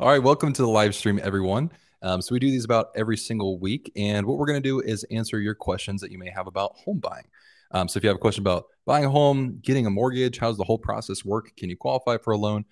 [0.00, 1.72] All right, welcome to the live stream, everyone.
[2.02, 4.78] Um, so we do these about every single week, and what we're going to do
[4.78, 7.24] is answer your questions that you may have about home buying.
[7.72, 10.56] Um, so if you have a question about buying a home, getting a mortgage, how's
[10.56, 11.50] the whole process work?
[11.56, 12.64] Can you qualify for a loan?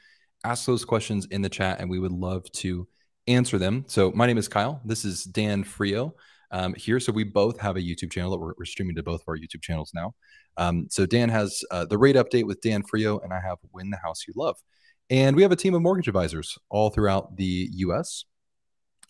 [0.44, 2.86] Ask those questions in the chat, and we would love to
[3.26, 3.86] answer them.
[3.88, 4.80] So my name is Kyle.
[4.84, 6.14] This is Dan Frio
[6.52, 7.00] um, here.
[7.00, 9.36] So we both have a YouTube channel that we're, we're streaming to both of our
[9.36, 10.14] YouTube channels now.
[10.58, 13.90] Um, so Dan has uh, the rate update with Dan Frio, and I have Win
[13.90, 14.54] the House You Love.
[15.10, 18.24] And we have a team of mortgage advisors all throughout the US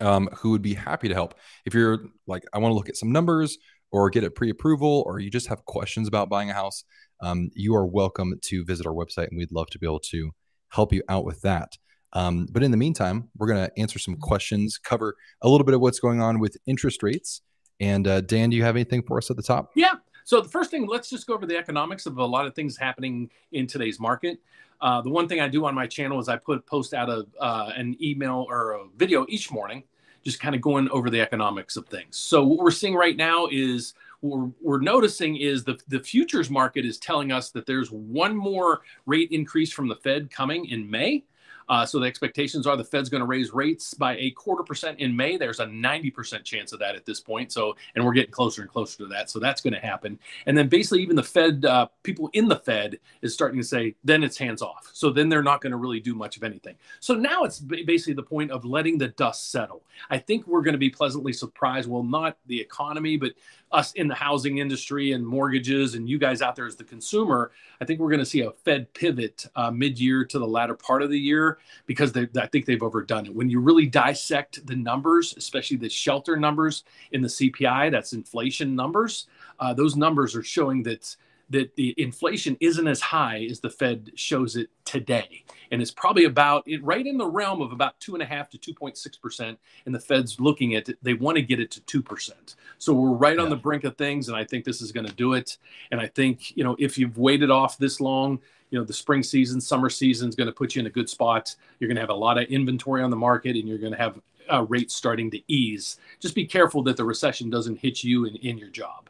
[0.01, 1.35] um, who would be happy to help.
[1.65, 3.57] If you're like, I want to look at some numbers
[3.91, 6.85] or get a pre approval, or you just have questions about buying a house,
[7.23, 10.33] um, you are welcome to visit our website and we'd love to be able to
[10.69, 11.73] help you out with that.
[12.13, 15.75] Um, but in the meantime, we're going to answer some questions, cover a little bit
[15.75, 17.43] of what's going on with interest rates.
[17.81, 19.71] And uh, Dan, do you have anything for us at the top?
[19.75, 19.95] Yeah.
[20.27, 22.77] So the first thing, let's just go over the economics of a lot of things
[22.77, 24.41] happening in today's market.
[24.81, 27.25] Uh, the one thing I do on my channel is I put post out a,
[27.41, 29.85] uh, an email or a video each morning,
[30.25, 32.17] just kind of going over the economics of things.
[32.17, 36.51] So what we're seeing right now is what we're, we're noticing is the, the futures
[36.51, 40.91] market is telling us that there's one more rate increase from the Fed coming in
[40.91, 41.23] May.
[41.69, 44.99] Uh, so the expectations are the Fed's going to raise rates by a quarter percent
[45.01, 45.37] in May.
[45.37, 47.53] There's a 90% chance of that at this point.
[47.53, 49.31] So, and we're getting closer and closer to that.
[49.31, 50.19] So that's going to happen.
[50.47, 53.95] And then basically, even the Fed, uh, people in the Fed is starting to say,
[54.05, 54.91] then it's hands off.
[54.93, 56.77] So then they're not going to really do much of anything.
[57.01, 59.83] So now it's basically the point of letting the dust settle.
[60.11, 61.89] I think we're going to be pleasantly surprised.
[61.89, 63.33] Well, not the economy, but
[63.73, 67.51] us in the housing industry and mortgages and you guys out there as the consumer,
[67.81, 71.03] I think we're going to see a Fed pivot uh, mid-year to the latter part
[71.03, 73.35] of the year because they, I think they've overdone it.
[73.35, 78.77] When you really dissect the numbers, especially the shelter numbers in the CPI, that's inflation
[78.77, 79.27] numbers,
[79.59, 81.17] uh, those numbers are showing that
[81.51, 85.45] that the inflation isn't as high as the Fed shows it today.
[85.71, 88.51] And it's probably about it right in the realm of about two and a half
[88.51, 89.59] to 2.6 percent.
[89.85, 92.57] And the Fed's looking at it, they want to get it to two percent.
[92.79, 93.43] So we're right yeah.
[93.43, 95.59] on the brink of things, and I think this is going to do it.
[95.91, 98.41] And I think you know if you've waited off this long,
[98.71, 101.09] you know the spring season, summer season is going to put you in a good
[101.09, 101.55] spot.
[101.79, 103.99] You're going to have a lot of inventory on the market, and you're going to
[103.99, 104.21] have
[104.53, 105.99] uh, rates starting to ease.
[106.21, 109.09] Just be careful that the recession doesn't hit you in, in your job.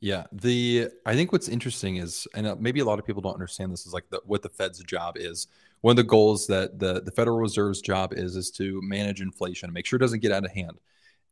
[0.00, 3.34] Yeah, the I think what's interesting is, and uh, maybe a lot of people don't
[3.34, 5.48] understand this is like the, what the Fed's job is.
[5.80, 9.72] One of the goals that the the Federal Reserve's job is is to manage inflation,
[9.72, 10.78] make sure it doesn't get out of hand,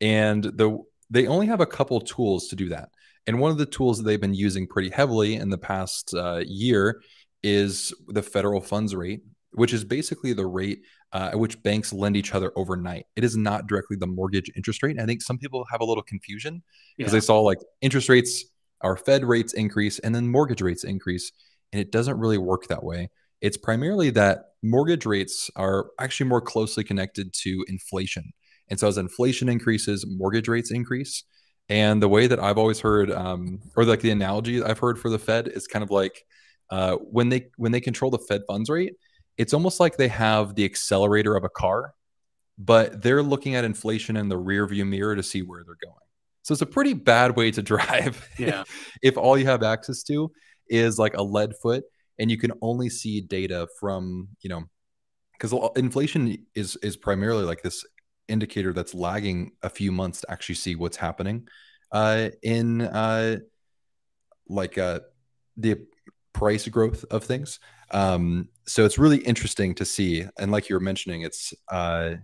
[0.00, 0.78] and the
[1.10, 2.90] they only have a couple tools to do that.
[3.28, 6.42] And one of the tools that they've been using pretty heavily in the past uh,
[6.44, 7.02] year
[7.42, 9.22] is the federal funds rate,
[9.52, 13.06] which is basically the rate uh, at which banks lend each other overnight.
[13.14, 15.00] It is not directly the mortgage interest rate.
[15.00, 16.62] I think some people have a little confusion
[16.96, 17.20] because yeah.
[17.20, 18.44] they saw like interest rates
[18.86, 21.32] our Fed rates increase and then mortgage rates increase.
[21.72, 23.10] And it doesn't really work that way.
[23.40, 28.32] It's primarily that mortgage rates are actually more closely connected to inflation.
[28.68, 31.24] And so as inflation increases, mortgage rates increase.
[31.68, 35.10] And the way that I've always heard, um, or like the analogy I've heard for
[35.10, 36.22] the Fed is kind of like
[36.70, 38.94] uh, when they when they control the Fed funds rate,
[39.36, 41.92] it's almost like they have the accelerator of a car,
[42.56, 46.05] but they're looking at inflation in the rear view mirror to see where they're going.
[46.46, 48.28] So it's a pretty bad way to drive.
[48.38, 48.62] Yeah.
[49.02, 50.30] if all you have access to
[50.68, 51.82] is like a lead foot
[52.20, 54.62] and you can only see data from, you know,
[55.32, 57.84] because inflation is is primarily like this
[58.28, 61.48] indicator that's lagging a few months to actually see what's happening
[61.90, 63.38] uh, in uh,
[64.48, 65.00] like uh,
[65.56, 65.80] the
[66.32, 67.58] price growth of things.
[67.90, 72.14] Um, so it's really interesting to see, and like you were mentioning, it's uh,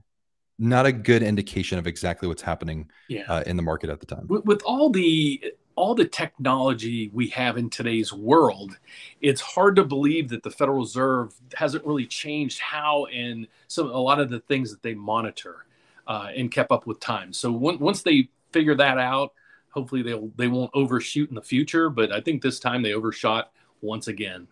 [0.59, 3.25] not a good indication of exactly what's happening yeah.
[3.29, 4.27] uh, in the market at the time.
[4.29, 5.43] With, with, all the
[5.75, 8.79] all the technology we have in today's world,
[9.21, 13.99] it's hard to believe that the Federal Reserve hasn't really changed how and some a
[13.99, 15.65] lot of the things that they monitor
[16.07, 17.33] uh, and kept up with time.
[17.33, 19.33] So when, once they figure that out,
[19.71, 21.89] hopefully they'll they won't overshoot in the future.
[21.89, 24.47] But I think this time they overshot once again.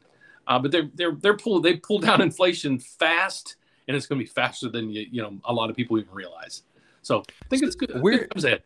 [0.46, 3.56] Uh, but they're they're they're pull they pulled down inflation fast
[3.88, 6.12] and it's going to be faster than you, you know a lot of people even
[6.12, 6.62] realize.
[7.02, 8.00] So I think it's good.
[8.00, 8.58] Where comes in.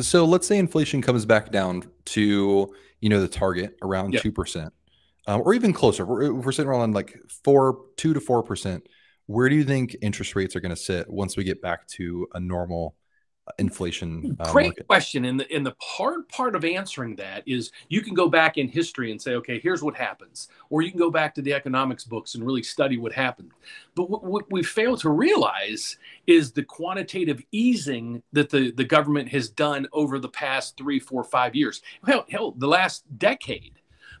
[0.00, 4.34] So let's say inflation comes back down to you know the target around two yep.
[4.34, 4.72] percent,
[5.26, 6.04] um, or even closer.
[6.04, 8.86] We're, we're sitting around like four, two to four percent.
[9.26, 12.26] Where do you think interest rates are going to sit once we get back to
[12.34, 12.94] a normal
[13.58, 14.86] inflation uh, great market?
[14.86, 18.56] question and the, and the hard part of answering that is you can go back
[18.56, 21.52] in history and say okay here's what happens or you can go back to the
[21.52, 23.50] economics books and really study what happened
[23.94, 29.28] but what, what we fail to realize is the quantitative easing that the, the government
[29.28, 33.74] has done over the past three four five years hell, hell the last decade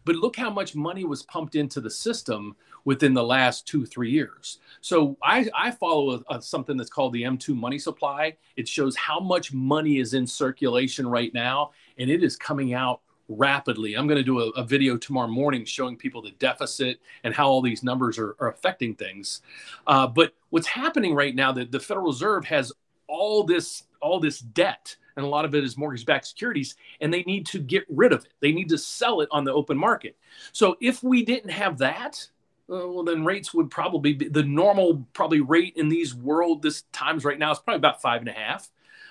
[0.04, 4.10] but look how much money was pumped into the system within the last two three
[4.10, 4.58] years.
[4.80, 8.36] So i, I follow a, a, something that's called the m2 money supply.
[8.56, 13.00] It shows how much money is in circulation right now and it is coming out
[13.28, 13.94] rapidly.
[13.94, 17.48] I'm going to do a, a, video tomorrow morning showing people the deficit and how
[17.48, 19.40] all these numbers are, are affecting things.
[19.86, 22.70] Uh, but what's happening right now that the federal reserve has
[23.06, 27.12] all this all this debt and a lot of it is mortgage backed securities, and
[27.12, 28.32] they need to get rid of it.
[28.40, 30.16] They need to sell it on the open market.
[30.52, 32.26] So if we didn't have that,
[32.70, 36.82] uh, well, then rates would probably be the normal probably rate in these world this
[36.92, 38.70] times right now is probably about five and a half.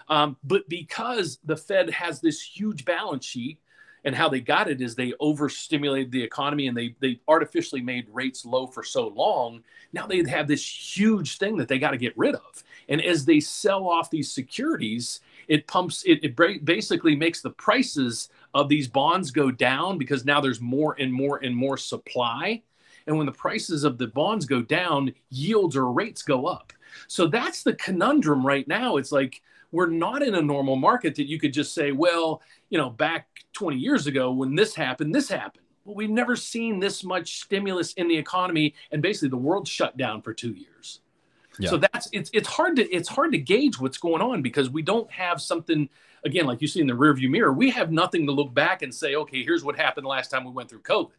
[0.10, 3.60] Um, but because the Fed has this huge balance sheet,
[4.06, 8.08] and how they got it is they overstimulated the economy and they they artificially made
[8.12, 9.64] rates low for so long.
[9.94, 12.64] Now they have this huge thing that they got to get rid of.
[12.90, 18.30] And as they sell off these securities, it pumps it, it basically makes the prices
[18.54, 22.62] of these bonds go down because now there's more and more and more supply.
[23.08, 26.72] And when the prices of the bonds go down yields or rates go up.
[27.08, 28.98] So that's the conundrum right now.
[28.98, 29.42] It's like
[29.72, 33.28] we're not in a normal market that you could just say well you know back
[33.54, 35.66] 20 years ago when this happened this happened.
[35.84, 39.98] Well we've never seen this much stimulus in the economy and basically the world shut
[39.98, 41.02] down for two years
[41.60, 41.70] yeah.
[41.70, 44.82] So that's it's it's hard to it's hard to gauge what's going on because we
[44.82, 45.90] don't have something
[46.26, 47.54] again like you see in the rearview mirror.
[47.54, 50.52] We have nothing to look back and say, okay, here's what happened last time we
[50.52, 51.12] went through COVID.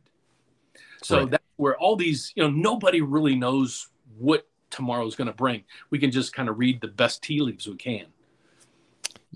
[1.03, 1.31] So right.
[1.31, 3.89] that's where all these you know nobody really knows
[4.19, 5.65] what tomorrow's going to bring.
[5.91, 8.07] We can just kind of read the best tea leaves we can.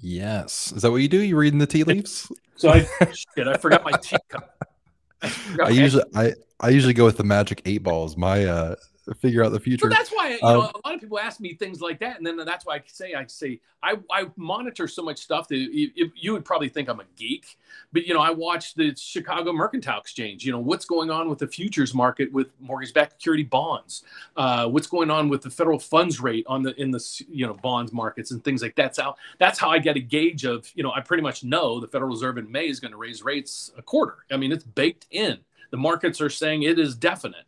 [0.01, 1.21] Yes, is that what you do?
[1.21, 2.31] You reading the tea leaves?
[2.57, 4.65] so I shit, I forgot my teacup.
[5.23, 5.31] I,
[5.65, 8.17] I usually I I usually go with the magic eight balls.
[8.17, 8.77] My uh
[9.15, 9.91] figure out the future.
[9.91, 12.19] So that's why you um, know a lot of people ask me things like that,
[12.19, 15.57] and then that's why I say I say I, I monitor so much stuff that
[15.57, 17.59] you, you would probably think I'm a geek,
[17.93, 20.45] but you know I watch the Chicago Mercantile Exchange.
[20.45, 24.05] You know what's going on with the futures market with mortgage-backed security bonds,
[24.37, 27.55] uh, what's going on with the federal funds rate on the in the you know
[27.55, 28.97] bonds markets and things like that.
[28.97, 31.89] So that's how I get a gauge of you know I pretty much know the
[31.89, 34.19] Federal Reserve in May is going to raise rates a quarter.
[34.31, 35.39] I mean it's baked in.
[35.71, 37.45] The markets are saying it is definite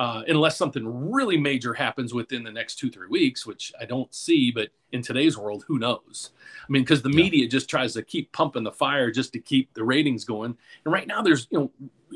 [0.00, 4.12] uh, unless something really major happens within the next two three weeks which i don't
[4.12, 6.30] see but in today's world who knows?
[6.68, 7.16] I mean because the yeah.
[7.16, 10.56] media just tries to keep pumping the fire just to keep the ratings going.
[10.84, 11.70] And right now there's you know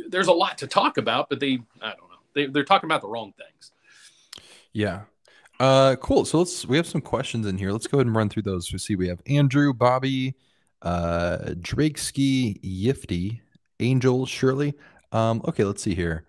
[0.08, 2.16] there's a lot to talk about but they i don't know.
[2.34, 3.72] They, they're talking about the wrong things.
[4.72, 5.02] Yeah.
[5.60, 6.24] Uh cool.
[6.24, 7.70] So let's we have some questions in here.
[7.70, 8.72] Let's go ahead and run through those.
[8.72, 10.34] We see we have andrew bobby
[10.82, 13.42] uh drakesky yifty
[13.80, 14.74] angel shirley.
[15.12, 16.26] Um okay let's see here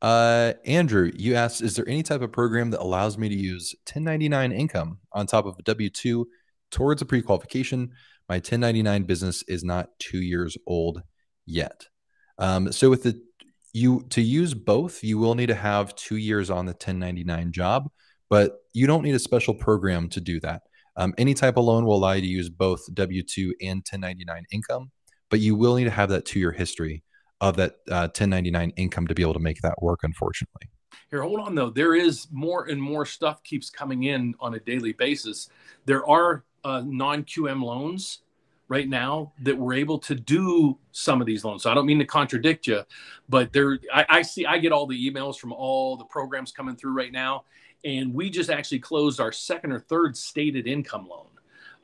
[0.00, 3.74] uh, Andrew, you asked, is there any type of program that allows me to use
[3.86, 6.26] 1099 income on top of a W 2
[6.70, 7.90] towards a pre qualification?
[8.28, 11.02] My 1099 business is not two years old
[11.46, 11.86] yet.
[12.38, 13.20] Um, so, with the
[13.72, 17.90] you to use both, you will need to have two years on the 1099 job,
[18.30, 20.62] but you don't need a special program to do that.
[20.96, 24.44] Um, any type of loan will allow you to use both W 2 and 1099
[24.52, 24.90] income,
[25.30, 27.02] but you will need to have that two year history
[27.40, 30.68] of that uh, 1099 income to be able to make that work, unfortunately.
[31.10, 31.70] Here, hold on though.
[31.70, 35.48] There is more and more stuff keeps coming in on a daily basis.
[35.86, 38.20] There are uh, non QM loans
[38.68, 41.62] right now that we're able to do some of these loans.
[41.62, 42.82] So I don't mean to contradict you,
[43.28, 46.76] but there I, I, see I get all the emails from all the programs coming
[46.76, 47.44] through right now,
[47.84, 51.28] and we just actually closed our second or third stated income loan.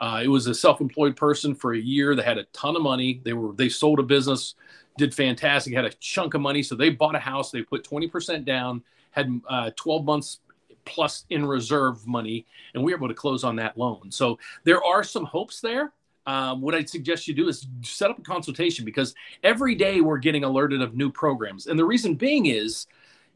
[0.01, 3.23] Uh, it was a self-employed person for a year that had a ton of money.
[3.25, 4.55] They were they sold a business
[4.97, 6.63] did fantastic, had a chunk of money.
[6.63, 10.41] So they bought a house, they put 20% down, had uh, 12 months
[10.85, 14.11] plus in reserve money, and we were able to close on that loan.
[14.11, 15.93] So there are some hopes there.
[16.27, 20.19] Um, what I'd suggest you do is set up a consultation because every day we're
[20.19, 21.67] getting alerted of new programs.
[21.67, 22.87] And the reason being is,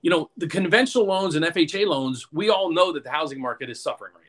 [0.00, 3.68] you know, the conventional loans and FHA loans, we all know that the housing market
[3.68, 4.27] is suffering right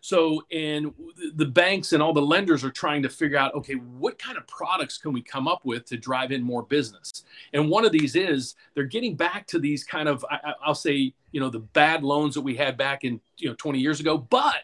[0.00, 0.94] so, and
[1.34, 4.46] the banks and all the lenders are trying to figure out, okay, what kind of
[4.46, 7.24] products can we come up with to drive in more business?
[7.52, 11.12] And one of these is they're getting back to these kind of, I, will say,
[11.32, 14.16] you know, the bad loans that we had back in, you know, 20 years ago.
[14.16, 14.62] But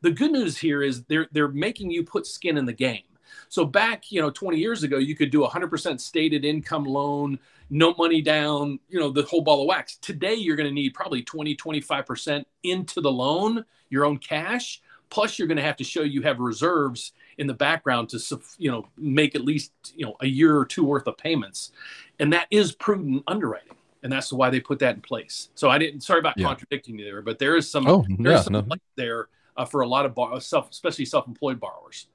[0.00, 3.02] the good news here is they're they're making you put skin in the game.
[3.50, 7.38] So back, you know, 20 years ago, you could do a 100% stated income loan,
[7.70, 9.96] no money down, you know, the whole ball of wax.
[9.96, 14.80] Today, you're going to need probably 20, 25% into the loan, your own cash.
[15.10, 18.70] Plus, you're going to have to show you have reserves in the background to, you
[18.70, 21.72] know, make at least, you know, a year or two worth of payments.
[22.18, 23.74] And that is prudent underwriting.
[24.02, 25.48] And that's why they put that in place.
[25.54, 26.46] So I didn't, sorry about yeah.
[26.46, 28.76] contradicting you there, but there is some, oh, there's yeah, some no.
[28.96, 32.06] there uh, for a lot of bar- self, especially self-employed borrowers.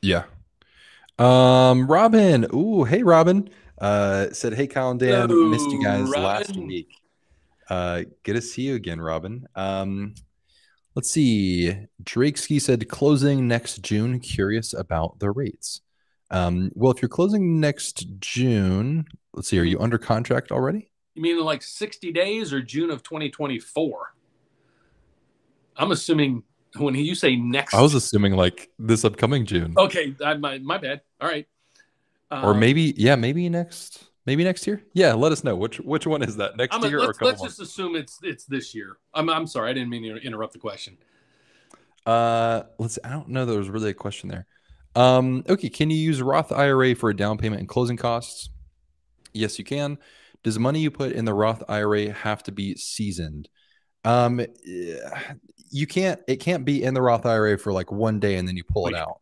[0.00, 0.24] Yeah.
[1.18, 2.46] Um, Robin.
[2.54, 3.50] Ooh, hey, Robin.
[3.80, 6.88] Uh, said, "Hey, and Dan, Hello, missed you guys last week.
[7.68, 9.46] Uh, good to see you again, Robin.
[9.54, 10.14] Um,
[10.94, 11.74] let's see.
[12.02, 14.20] Drake Ski said closing next June.
[14.20, 15.82] Curious about the rates.
[16.30, 19.58] Um, well, if you're closing next June, let's see.
[19.58, 20.90] Are you under contract already?
[21.14, 24.14] You mean like 60 days or June of 2024?
[25.76, 26.42] I'm assuming
[26.76, 27.74] when you say next.
[27.74, 30.14] I was assuming like this upcoming June, okay.
[30.24, 31.02] I, my my bad.
[31.20, 31.46] All right.
[32.30, 34.82] Or Um, maybe yeah, maybe next, maybe next year.
[34.92, 37.28] Yeah, let us know which which one is that next I'm year a let's, couple
[37.28, 37.56] let's months.
[37.56, 38.98] just assume it's it's this year.
[39.14, 39.70] I'm I'm sorry.
[39.70, 40.98] I didn't mean to interrupt the question.
[42.06, 42.98] Uh, let's.
[43.04, 43.44] I don't know.
[43.44, 44.46] There was really a question there.
[44.94, 45.68] Um, okay.
[45.68, 48.50] Can you use Roth IRA for a down payment and closing costs?
[49.34, 49.98] Yes, you can.
[50.42, 53.48] Does money you put in the Roth IRA have to be seasoned?
[54.04, 56.20] Um, you can't.
[56.26, 58.86] It can't be in the Roth IRA for like one day and then you pull
[58.86, 59.20] it out.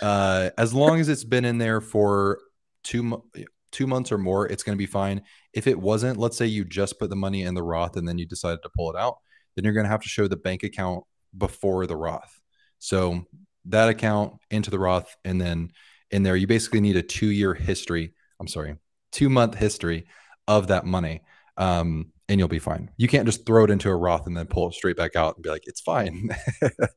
[0.00, 2.40] Uh, as long as it's been in there for
[2.84, 3.22] two
[3.70, 5.22] two months or more, it's going to be fine.
[5.52, 8.18] If it wasn't, let's say you just put the money in the Roth and then
[8.18, 9.18] you decided to pull it out,
[9.54, 11.04] then you're going to have to show the bank account
[11.36, 12.40] before the Roth.
[12.78, 13.24] So
[13.66, 15.70] that account into the Roth, and then
[16.10, 18.14] in there, you basically need a two year history.
[18.40, 18.76] I'm sorry,
[19.12, 20.06] two month history
[20.46, 21.22] of that money,
[21.56, 22.90] um, and you'll be fine.
[22.98, 25.36] You can't just throw it into a Roth and then pull it straight back out
[25.36, 26.28] and be like, it's fine.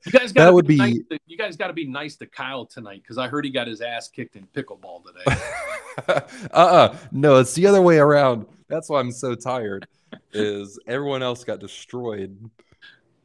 [0.05, 2.65] You guys got would be, nice to, you guys got to be nice to Kyle
[2.65, 5.39] tonight because I heard he got his ass kicked in pickleball today.
[6.53, 6.97] uh-uh.
[7.11, 8.45] No, it's the other way around.
[8.67, 9.88] That's why I'm so tired.
[10.33, 12.38] Is everyone else got destroyed?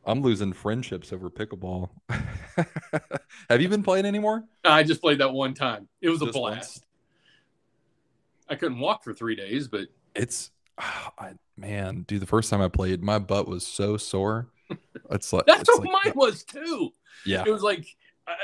[0.05, 1.91] I'm losing friendships over pickleball.
[3.51, 4.45] Have you been playing anymore?
[4.65, 5.89] I just played that one time.
[6.01, 6.35] It was a blast.
[6.39, 6.81] once?
[8.49, 12.21] I couldn't walk for three days, but It's ah, I, man, dude.
[12.23, 14.49] The first time I played, my butt was so sore.
[15.11, 16.93] It's like that's it's what like- mine was too.
[17.25, 17.45] yeah.
[17.47, 17.87] It was like,
[18.27, 18.37] I, I,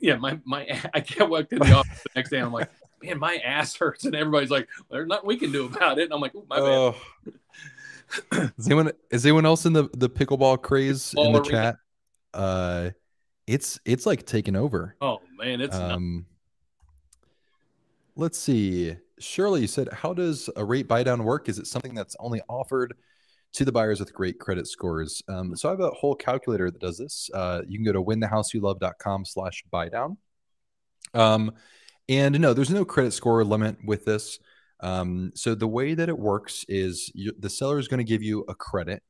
[0.00, 2.38] yeah, my my I can't walk in the office the next day.
[2.38, 2.70] And I'm like,
[3.02, 6.04] man, my ass hurts, and everybody's like, there's nothing we can do about it.
[6.04, 6.64] And I'm like, oh, my bad.
[6.64, 6.96] Oh.
[8.56, 11.50] is anyone is anyone else in the the pickleball craze in the arena.
[11.50, 11.76] chat?
[12.34, 12.90] Uh,
[13.46, 14.96] it's it's like taking over.
[15.00, 16.26] Oh man, it's Um,
[18.16, 18.96] let's see.
[19.20, 21.48] Shirley, you said, how does a rate buy down work?
[21.48, 22.94] Is it something that's only offered
[23.54, 25.22] to the buyers with great credit scores?
[25.28, 27.30] Um, so I have a whole calculator that does this.
[27.32, 30.16] Uh, you can go to winthehouseyoulove.com slash buy down.
[31.14, 31.52] Um,
[32.08, 34.38] and no, there's no credit score limit with this.
[34.80, 38.22] Um, so the way that it works is you, the seller is going to give
[38.22, 39.02] you a credit.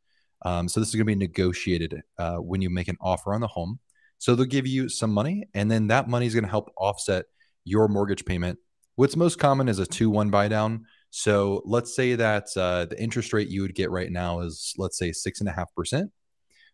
[0.42, 3.40] Um, so this is going to be negotiated uh, when you make an offer on
[3.40, 3.80] the home.
[4.18, 7.26] So they'll give you some money, and then that money is going to help offset
[7.64, 8.58] your mortgage payment.
[8.98, 10.86] What's most common is a two-one buy down.
[11.10, 14.98] So let's say that uh, the interest rate you would get right now is let's
[14.98, 16.10] say six and a half percent.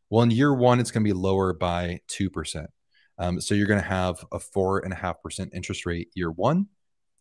[0.08, 2.70] Well, in year one, it's going to be lower by two percent.
[3.18, 6.30] Um, so you're going to have a four and a half percent interest rate year
[6.30, 6.68] one.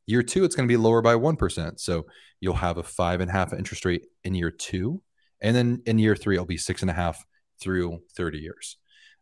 [0.05, 1.81] Year two, it's going to be lower by one percent.
[1.81, 2.05] So
[2.39, 5.01] you'll have a five and a half interest rate in year two,
[5.41, 7.25] and then in year three, it'll be six and a half
[7.59, 8.77] through 30 years.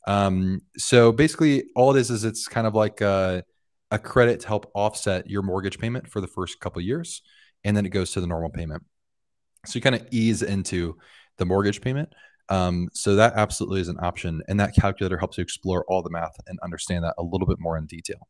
[0.05, 3.43] Um, so basically, all it is is it's kind of like a,
[3.91, 7.21] a credit to help offset your mortgage payment for the first couple years,
[7.63, 8.83] and then it goes to the normal payment.
[9.65, 10.97] So you kind of ease into
[11.37, 12.09] the mortgage payment.
[12.49, 16.09] Um, so that absolutely is an option, and that calculator helps you explore all the
[16.09, 18.27] math and understand that a little bit more in detail.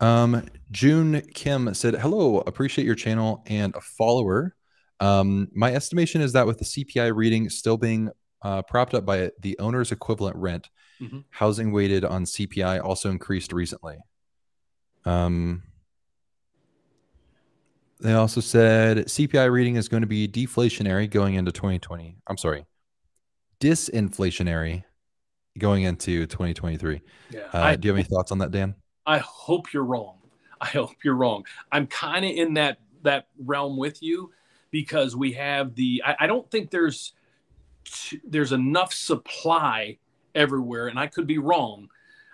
[0.00, 4.54] Um, June Kim said, "Hello, appreciate your channel and a follower.
[5.00, 8.10] Um, my estimation is that with the CPI reading still being
[8.42, 10.68] uh, propped up by the owner's equivalent rent,
[11.00, 11.24] Mhm.
[11.30, 13.98] housing weighted on CPI also increased recently.
[15.04, 15.62] Um,
[18.00, 22.16] they also said CPI reading is going to be deflationary going into 2020.
[22.26, 22.66] I'm sorry,
[23.60, 24.84] disinflationary
[25.58, 27.00] going into 2023.
[27.30, 27.40] yeah.
[27.54, 28.74] Uh, I, do you have any thoughts on that, Dan?
[29.06, 30.18] I hope you're wrong.
[30.60, 31.44] I hope you're wrong.
[31.72, 34.32] I'm kind of in that that realm with you
[34.70, 36.02] because we have the.
[36.04, 37.12] I, I don't think there's
[38.24, 39.98] there's enough supply
[40.36, 41.88] everywhere, and I could be wrong.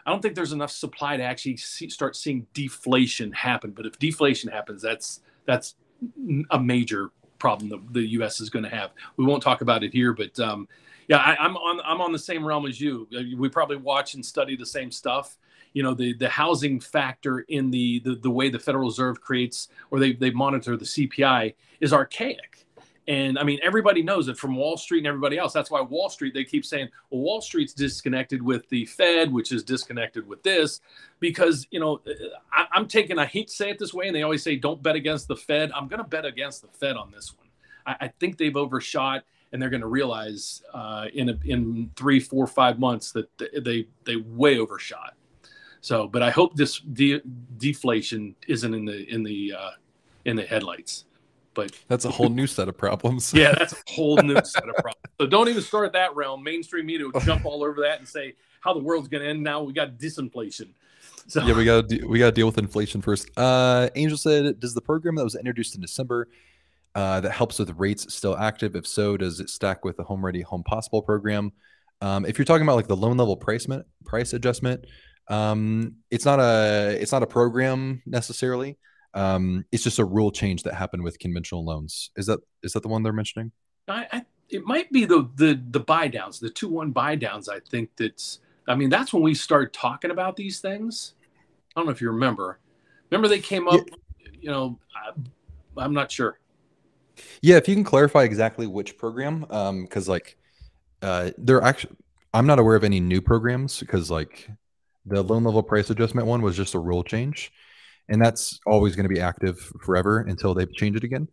[0.05, 3.71] I don't think there's enough supply to actually see, start seeing deflation happen.
[3.71, 5.77] But if deflation happens, that's that's
[6.51, 8.41] a major problem that the U.S.
[8.41, 8.91] is going to have.
[9.17, 10.69] We won't talk about it here, but um,
[11.09, 13.09] yeah, I, I'm on I'm on the same realm as you.
[13.39, 15.39] We probably watch and study the same stuff
[15.73, 19.69] you know the the housing factor in the the, the way the Federal Reserve creates
[19.91, 22.62] or they they monitor the CPI is archaic.
[23.09, 25.53] And I mean, everybody knows it from Wall Street and everybody else.
[25.53, 29.51] That's why Wall Street, they keep saying, well, Wall Street's disconnected with the Fed, which
[29.51, 30.81] is disconnected with this,
[31.19, 32.01] because, you know,
[32.53, 34.81] I, I'm taking, I hate to say it this way, and they always say, don't
[34.83, 35.73] bet against the Fed.
[35.73, 37.49] I'm going to bet against the Fed on this one.
[37.87, 42.21] I, I think they've overshot, and they're going to realize uh, in, a, in three,
[42.21, 45.15] four, five months that they, they way overshot.
[45.81, 47.21] So, but I hope this de-
[47.59, 49.71] deflation isn't in the in the uh,
[50.25, 51.07] in the headlights.
[51.55, 53.33] But that's a whole new set of problems.
[53.37, 55.03] yeah, that's a whole new set of problems.
[55.21, 56.43] So don't even start that realm.
[56.43, 59.43] Mainstream media will jump all over that and say how the world's going to end.
[59.43, 60.69] Now we got disinflation.
[61.27, 63.31] So yeah, we got to we got to deal with inflation first.
[63.37, 66.29] Uh, Angel said, "Does the program that was introduced in December
[66.95, 68.75] uh, that helps with rates still active?
[68.75, 71.53] If so, does it stack with the Home Ready Home Possible program?
[72.01, 73.67] Um, if you're talking about like the loan level price
[74.05, 74.85] price adjustment,
[75.29, 78.79] um, it's not a it's not a program necessarily.
[79.15, 82.11] Um, it's just a rule change that happened with conventional loans.
[82.17, 83.53] Is that is that the one they're mentioning?
[83.89, 87.49] I, I it might be the the the buy downs, the two one buy downs.
[87.49, 88.41] I think that's.
[88.69, 91.15] I mean, that's when we start talking about these things.
[91.75, 92.61] I don't know if you remember.
[93.11, 93.81] Remember they came up.
[93.89, 94.31] Yeah.
[94.41, 95.13] You know, I,
[95.77, 96.39] I'm not sure.
[97.41, 100.37] Yeah, if you can clarify exactly which program, because um, like
[101.03, 101.97] uh, they're actually,
[102.33, 104.49] I'm not aware of any new programs because like
[105.07, 107.53] the loan level price adjustment one was just a rule change,
[108.13, 111.29] and that's always going to be active forever until they change it again,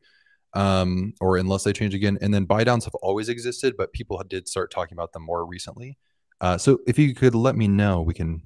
[0.53, 2.17] um, or unless they change again.
[2.21, 5.45] And then buy downs have always existed, but people did start talking about them more
[5.45, 5.97] recently.
[6.39, 8.41] Uh, so if you could let me know, we can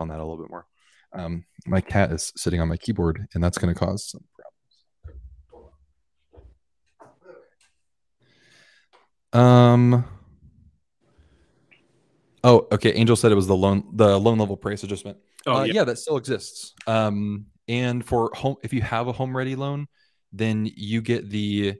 [0.00, 0.64] on that a little bit more.
[1.12, 4.24] Um, my cat is sitting on my keyboard, and that's going to cause some
[9.34, 10.00] problems.
[10.00, 10.04] Um.
[12.44, 12.92] Oh, okay.
[12.92, 15.18] Angel said it was the loan the loan level price adjustment.
[15.46, 15.74] Oh, uh, yeah.
[15.74, 15.84] yeah.
[15.84, 16.72] that still exists.
[16.86, 19.86] Um, and for home, if you have a home ready loan,
[20.32, 21.76] then you get the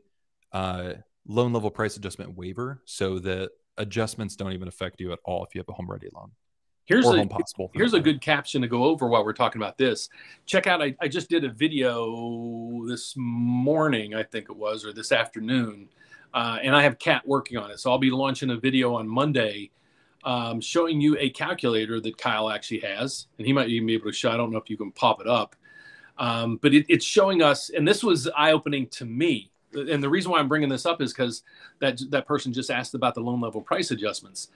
[0.53, 0.93] uh,
[1.27, 5.55] loan level price adjustment waiver, so the adjustments don't even affect you at all if
[5.55, 6.31] you have a home ready loan.
[6.85, 7.29] Here's a
[7.75, 10.09] here's a good caption to go over while we're talking about this.
[10.47, 10.83] Check out.
[10.83, 15.91] I, I just did a video this morning, I think it was, or this afternoon,
[16.33, 17.79] uh, and I have Cat working on it.
[17.79, 19.71] So I'll be launching a video on Monday
[20.25, 24.07] um, showing you a calculator that Kyle actually has, and he might even be able
[24.07, 24.31] to show.
[24.31, 25.57] I don't know if you can pop it up,
[26.19, 27.71] um, but it, it's showing us.
[27.71, 29.51] And this was eye opening to me.
[29.73, 31.43] And the reason why I'm bringing this up is because
[31.81, 34.49] that that person just asked about the loan level price adjustments.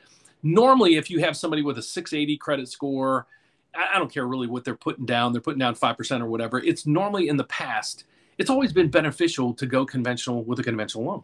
[0.42, 3.26] Normally, if you have somebody with a 680 credit score,
[3.74, 5.32] I, I don't care really what they're putting down.
[5.32, 6.58] They're putting down five percent or whatever.
[6.58, 8.04] It's normally in the past.
[8.38, 11.22] It's always been beneficial to go conventional with a conventional loan.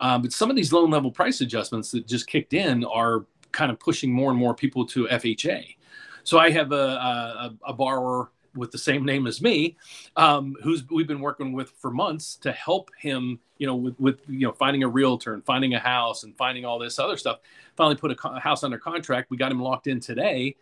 [0.00, 3.72] Um, but some of these loan level price adjustments that just kicked in are kind
[3.72, 5.74] of pushing more and more people to FHA.
[6.22, 9.76] So I have a, a, a borrower with the same name as me,
[10.16, 14.20] um, who's we've been working with for months to help him, you know, with, with
[14.28, 17.38] you know finding a realtor and finding a house and finding all this other stuff.
[17.76, 19.30] Finally, put a, co- a house under contract.
[19.30, 20.56] We got him locked in today,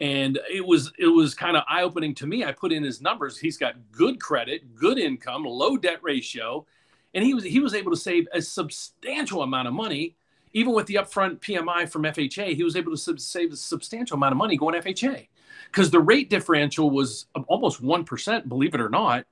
[0.00, 2.44] and it was it was kind of eye opening to me.
[2.44, 3.38] I put in his numbers.
[3.38, 6.66] He's got good credit, good income, low debt ratio,
[7.14, 10.16] and he was he was able to save a substantial amount of money
[10.54, 14.16] even with the upfront PMI from FHA, he was able to sub- save a substantial
[14.16, 15.28] amount of money going FHA
[15.66, 19.26] because the rate differential was almost 1%, believe it or not.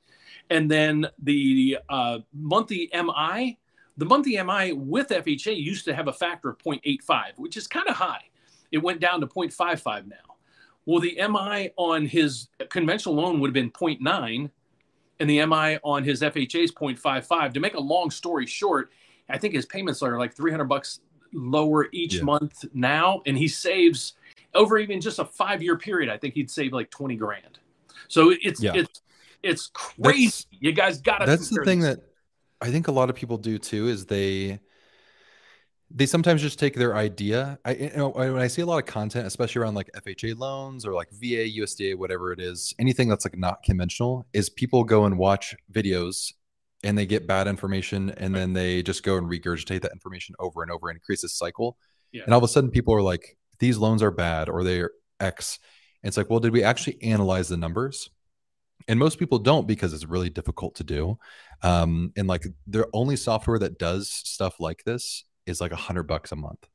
[0.48, 3.58] And then the uh, monthly MI,
[3.96, 7.88] the monthly MI with FHA used to have a factor of 0.85, which is kind
[7.88, 8.22] of high.
[8.72, 10.16] It went down to 0.55 now.
[10.86, 14.50] Well, the MI on his conventional loan would have been 0.9,
[15.20, 17.54] and the MI on his FHA is 0.55.
[17.54, 18.90] To make a long story short,
[19.28, 21.00] I think his payments are like 300 bucks
[21.32, 22.22] lower each yeah.
[22.22, 24.14] month now, and he saves
[24.54, 26.10] over even just a five year period.
[26.10, 27.58] I think he'd save like twenty grand.
[28.08, 28.72] So it's yeah.
[28.74, 29.02] it's
[29.42, 30.24] it's crazy.
[30.24, 31.26] That's, you guys got to.
[31.26, 32.00] That's the thing that
[32.60, 33.88] I think a lot of people do too.
[33.88, 34.60] Is they
[35.92, 37.58] they sometimes just take their idea.
[37.64, 40.86] I you know when I see a lot of content, especially around like FHA loans
[40.86, 45.04] or like VA, USDA, whatever it is, anything that's like not conventional, is people go
[45.04, 46.32] and watch videos
[46.82, 50.62] and they get bad information and then they just go and regurgitate that information over
[50.62, 51.76] and over and increase this cycle.
[52.12, 52.22] Yeah.
[52.24, 55.58] And all of a sudden people are like, these loans are bad or they're X.
[56.02, 58.10] And it's like, well, did we actually analyze the numbers?
[58.88, 61.18] And most people don't because it's really difficult to do.
[61.62, 66.04] Um, and like the only software that does stuff like this is like a hundred
[66.04, 66.66] bucks a month.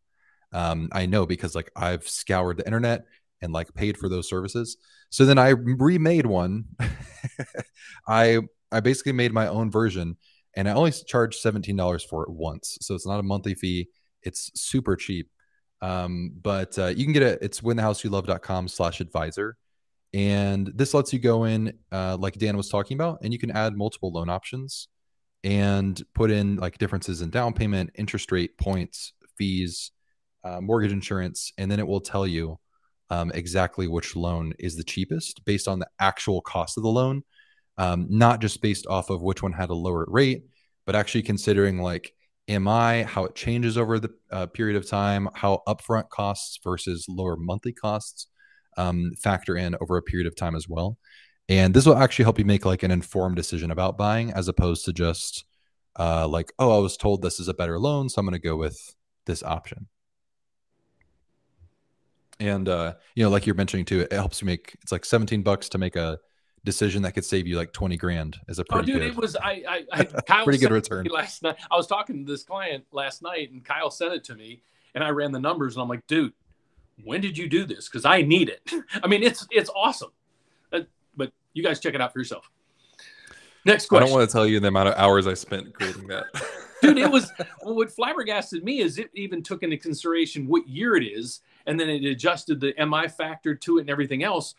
[0.53, 3.05] Um, I know because like I've scoured the internet
[3.41, 4.77] and like paid for those services.
[5.09, 6.65] So then I remade one.
[8.07, 8.39] I
[8.71, 10.17] I basically made my own version
[10.55, 12.77] and I only charged $17 for it once.
[12.81, 13.89] So it's not a monthly fee.
[14.21, 15.29] It's super cheap.
[15.81, 17.39] Um, but uh, you can get it.
[17.41, 19.57] It's winthehouseyoulove.com slash advisor.
[20.13, 23.51] And this lets you go in, uh, like Dan was talking about, and you can
[23.51, 24.87] add multiple loan options
[25.43, 29.91] and put in like differences in down payment, interest rate, points, fees,
[30.43, 32.57] uh, mortgage insurance, and then it will tell you
[33.09, 37.23] um, exactly which loan is the cheapest based on the actual cost of the loan
[37.77, 40.45] um, not just based off of which one had a lower rate,
[40.85, 42.14] but actually considering like
[42.47, 47.35] MI, how it changes over the uh, period of time, how upfront costs versus lower
[47.35, 48.27] monthly costs
[48.77, 50.97] um, factor in over a period of time as well.
[51.47, 54.85] and this will actually help you make like an informed decision about buying as opposed
[54.85, 55.45] to just
[55.97, 58.39] uh, like oh i was told this is a better loan so i'm going to
[58.39, 59.87] go with this option
[62.39, 65.41] and uh, you know like you're mentioning too it helps you make it's like 17
[65.43, 66.17] bucks to make a
[66.65, 69.15] decision that could save you like 20 grand is a Oh, pretty dude, good it
[69.15, 69.63] was I.
[69.67, 72.31] I, I Kyle pretty good sent it to return Last night, I was talking to
[72.31, 74.61] this client last night, and Kyle sent it to me,
[74.93, 76.33] and I ran the numbers, and I'm like, dude,
[77.03, 77.87] when did you do this?
[77.87, 78.69] Because I need it.
[79.03, 80.11] I mean, it's it's awesome.
[80.73, 80.81] Uh,
[81.15, 82.49] but you guys check it out for yourself.
[83.65, 84.03] Next question.
[84.03, 86.25] i don't want to tell you the amount of hours i spent creating that
[86.83, 87.31] dude it was
[87.63, 91.79] well, what flabbergasted me is it even took into consideration what year it is and
[91.79, 94.53] then it adjusted the mi factor to it and everything else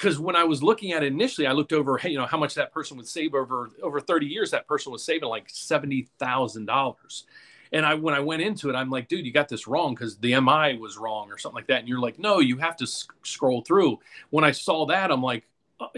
[0.00, 2.54] because when i was looking at it initially i looked over you know how much
[2.54, 7.24] that person would save over over 30 years that person was saving like $70000
[7.72, 10.16] and i when i went into it i'm like dude you got this wrong because
[10.18, 12.86] the mi was wrong or something like that and you're like no you have to
[12.86, 13.98] sc- scroll through
[14.30, 15.44] when i saw that i'm like
[15.80, 15.88] oh,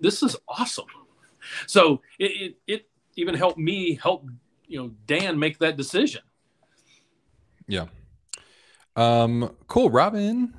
[0.00, 0.86] this is awesome
[1.66, 4.26] so it, it, it even helped me help
[4.66, 6.22] you know Dan make that decision.
[7.66, 7.86] Yeah.
[8.96, 9.90] Um, cool.
[9.90, 10.54] Robin.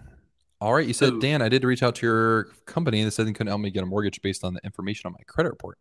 [0.62, 0.88] All right.
[0.88, 3.00] You said, So- Dan, I did reach out to your company.
[3.00, 5.14] And they said they couldn't help me get a mortgage based on the information on
[5.14, 5.78] my credit report.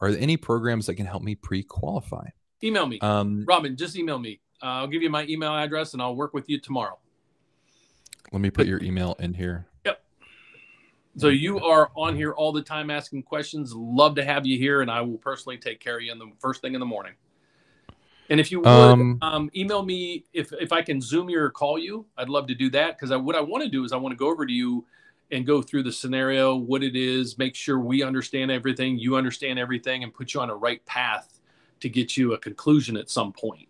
[0.00, 2.28] Are there any programs that can help me pre qualify?
[2.62, 3.76] Email me, Um, Robin.
[3.76, 4.40] Just email me.
[4.62, 6.98] Uh, I'll give you my email address and I'll work with you tomorrow.
[8.32, 9.66] let me put your email in here.
[9.84, 10.02] Yep.
[11.18, 13.72] So you are on here all the time asking questions.
[13.74, 16.30] Love to have you here, and I will personally take care of you in the
[16.40, 17.12] first thing in the morning.
[18.30, 21.50] And if you would Um, um, email me if if I can Zoom you or
[21.50, 23.92] call you, I'd love to do that because I, what I want to do is
[23.92, 24.84] I want to go over to you
[25.30, 29.58] and go through the scenario, what it is, make sure we understand everything, you understand
[29.58, 31.40] everything, and put you on a right path
[31.80, 33.68] to get you a conclusion at some point.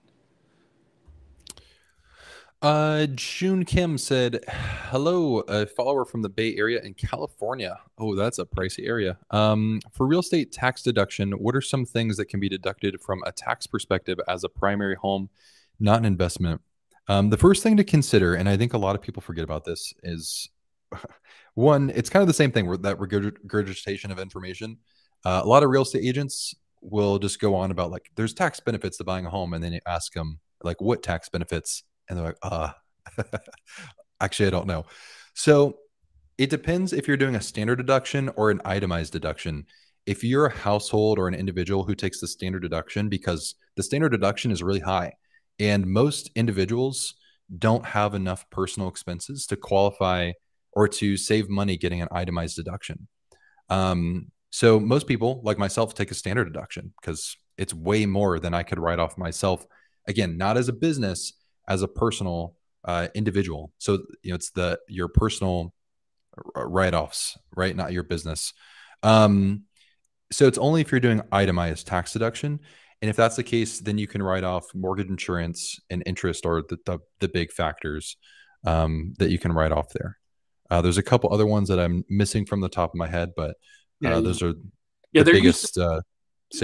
[2.65, 7.79] Uh, June Kim said, "Hello, a follower from the Bay Area in California.
[7.99, 9.19] Oh, that's a pricey area.
[9.31, 13.23] Um, for real estate tax deduction, what are some things that can be deducted from
[13.27, 15.29] a tax perspective as a primary home,
[15.79, 16.63] not an investment?
[17.07, 19.67] Um, the first thing to consider, and I think a lot of people forget about
[19.67, 20.49] this, is
[21.55, 21.91] one.
[21.95, 24.79] It's kind of the same thing that regurgitation of information.
[25.23, 28.59] Uh, a lot of real estate agents will just go on about like, there's tax
[28.59, 32.19] benefits to buying a home, and then you ask them like, what tax benefits?" And
[32.19, 32.71] they're like, uh,
[34.21, 34.85] actually, I don't know.
[35.35, 35.79] So
[36.39, 39.67] it depends if you're doing a standard deduction or an itemized deduction.
[40.07, 44.11] If you're a household or an individual who takes the standard deduction, because the standard
[44.11, 45.15] deduction is really high,
[45.59, 47.15] and most individuals
[47.59, 50.33] don't have enough personal expenses to qualify
[50.73, 53.07] or to save money getting an itemized deduction.
[53.71, 58.55] Um, so most people, like myself, take a standard deduction because it's way more than
[58.55, 59.67] I could write off myself.
[60.07, 61.33] Again, not as a business,
[61.69, 63.73] as a personal uh, individual.
[63.79, 65.73] So you know, it's the your personal
[66.57, 67.75] write-offs, right?
[67.75, 68.53] Not your business.
[69.03, 69.65] Um,
[70.33, 72.61] so it's only if you're doing itemized tax deduction,
[73.01, 76.63] and if that's the case, then you can write off mortgage insurance and interest, or
[76.63, 78.17] the the, the big factors
[78.65, 80.19] um, that you can write off there.
[80.71, 83.31] Uh, there's a couple other ones that I'm missing from the top of my head,
[83.37, 83.55] but uh,
[84.01, 84.55] Yeah, those are
[85.13, 85.79] Yeah, the there used biggest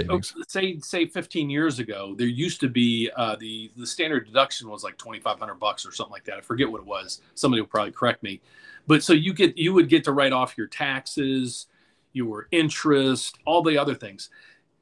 [0.09, 0.33] Oh, savings.
[0.47, 4.83] say say 15 years ago, there used to be uh, the the standard deduction was
[4.83, 6.37] like 2,500 bucks or something like that.
[6.37, 7.21] I forget what it was.
[7.35, 8.41] Somebody will probably correct me.
[8.87, 11.67] But so you get you would get to write off your taxes,
[12.13, 14.29] your interest, all the other things.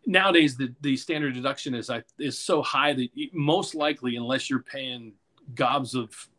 [0.05, 4.63] Nowadays, the, the standard deduction is I- is so high that most likely, unless you're
[4.63, 5.13] paying
[5.55, 6.29] gobs of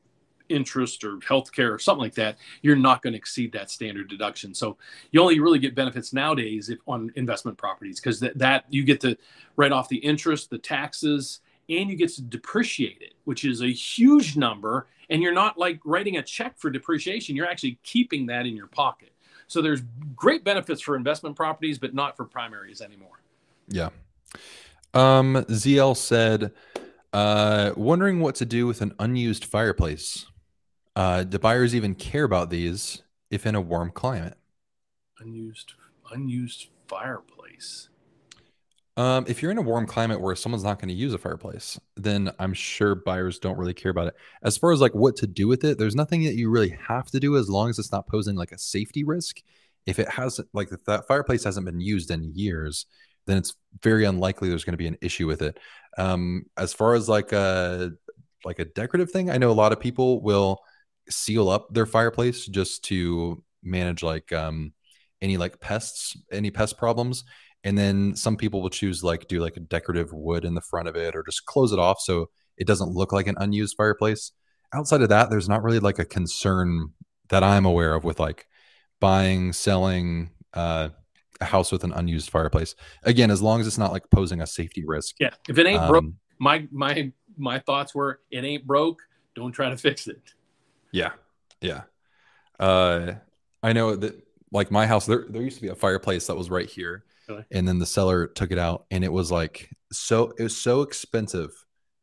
[0.51, 4.55] interest or healthcare or something like that, you're not going to exceed that standard deduction.
[4.55, 4.77] So
[5.13, 9.01] you only really get benefits nowadays if on investment properties because that, that you get
[9.03, 9.17] to
[9.57, 13.71] write off the interest, the taxes, and you get to depreciate it, which is a
[13.71, 14.89] huge number.
[15.09, 18.67] And you're not like writing a check for depreciation, you're actually keeping that in your
[18.67, 19.13] pocket.
[19.47, 19.83] So there's
[20.15, 23.21] great benefits for investment properties, but not for primaries anymore.
[23.69, 23.89] Yeah.
[24.95, 26.53] Um, ZL said,
[27.13, 30.27] uh, wondering what to do with an unused fireplace.
[31.01, 34.37] Uh, do buyers even care about these if in a warm climate?
[35.19, 35.73] Unused
[36.13, 37.89] unused fireplace.
[38.99, 41.81] Um, if you're in a warm climate where someone's not going to use a fireplace,
[41.97, 44.15] then I'm sure buyers don't really care about it.
[44.43, 47.07] As far as like what to do with it, there's nothing that you really have
[47.13, 49.41] to do as long as it's not posing like a safety risk.
[49.87, 52.85] If it hasn't, like if that fireplace hasn't been used in years,
[53.25, 55.57] then it's very unlikely there's going to be an issue with it.
[55.97, 57.93] Um, as far as like a
[58.45, 60.61] like a decorative thing, I know a lot of people will
[61.11, 64.73] seal up their fireplace just to manage like um,
[65.21, 67.25] any like pests, any pest problems
[67.63, 70.89] and then some people will choose like do like a decorative wood in the front
[70.89, 74.33] of it or just close it off so it doesn't look like an unused fireplace
[74.73, 76.89] outside of that there's not really like a concern
[77.29, 78.47] that i'm aware of with like
[78.99, 80.89] buying selling uh
[81.41, 82.75] a house with an unused fireplace.
[83.03, 85.17] Again, as long as it's not like posing a safety risk.
[85.19, 85.31] Yeah.
[85.49, 89.01] If it ain't broke, Um, my my my thoughts were it ain't broke.
[89.35, 90.21] Don't try to fix it.
[90.93, 91.13] Yeah,
[91.61, 91.83] yeah.
[92.59, 93.15] Uh,
[93.63, 96.51] I know that like my house, there there used to be a fireplace that was
[96.51, 97.45] right here, Really?
[97.51, 100.83] and then the seller took it out, and it was like so it was so
[100.83, 101.51] expensive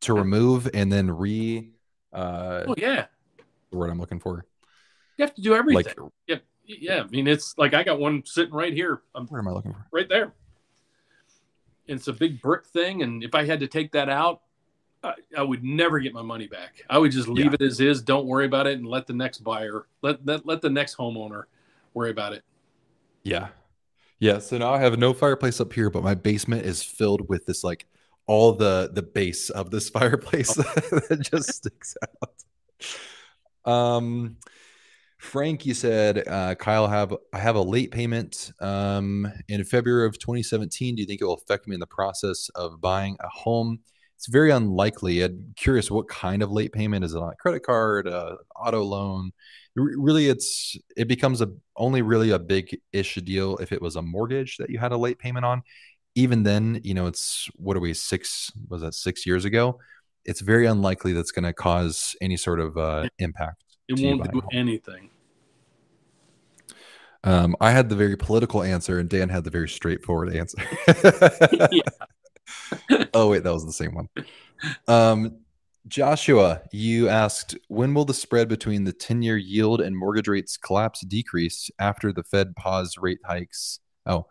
[0.02, 1.70] to remove and then re.
[2.14, 3.06] Uh, Oh yeah.
[3.72, 4.46] the word I'm looking for,
[5.18, 5.84] You have to do everything.
[5.98, 6.38] like yeah.
[6.66, 7.04] Yeah.
[7.04, 9.02] I mean, it's like I got one sitting right here.
[9.16, 9.86] I'm what am I looking for?
[9.92, 10.34] right there.
[11.90, 14.42] And it's a big brick thing, and if I had to take that out,
[15.04, 16.84] I, I would never get my money back.
[16.90, 17.54] I would just leave Yeah.
[17.54, 18.02] it as is.
[18.02, 21.44] Don't worry about it, and let the next buyer, let let, let the next homeowner
[21.94, 22.44] worry about it.
[23.24, 23.50] Yeah.
[24.20, 24.40] Yeah.
[24.40, 27.64] So now I have no fireplace up here, but my basement is filled with this
[27.64, 27.86] like
[28.26, 31.96] all the the base of this fireplace that just sticks
[33.66, 33.72] out.
[33.72, 34.38] Um
[35.20, 40.20] Frank, you said, uh, Kyle, have I have a late payment um, in February of
[40.20, 40.96] 2017.
[40.96, 43.80] Do you think it will affect me in the process of buying a home?
[44.18, 45.22] It's very unlikely.
[45.24, 48.84] I'm curious what kind of late payment is it on a credit card, uh, auto
[48.84, 49.32] loan?
[49.76, 54.02] Really it's it becomes a only really a big ish deal if it was a
[54.02, 55.62] mortgage that you had a late payment on
[56.16, 59.78] even then you know it's what are we six was that six years ago
[60.26, 64.42] it's very unlikely that's going to cause any sort of uh, impact It won't do
[64.52, 65.12] anything.
[67.24, 70.58] um, i had the very political answer and dan had the very straightforward answer
[73.14, 74.08] oh wait that was the same one
[74.88, 75.38] um,
[75.88, 80.58] Joshua, you asked when will the spread between the 10 year yield and mortgage rates
[80.58, 83.80] collapse decrease after the Fed pause rate hikes?
[84.06, 84.26] Oh,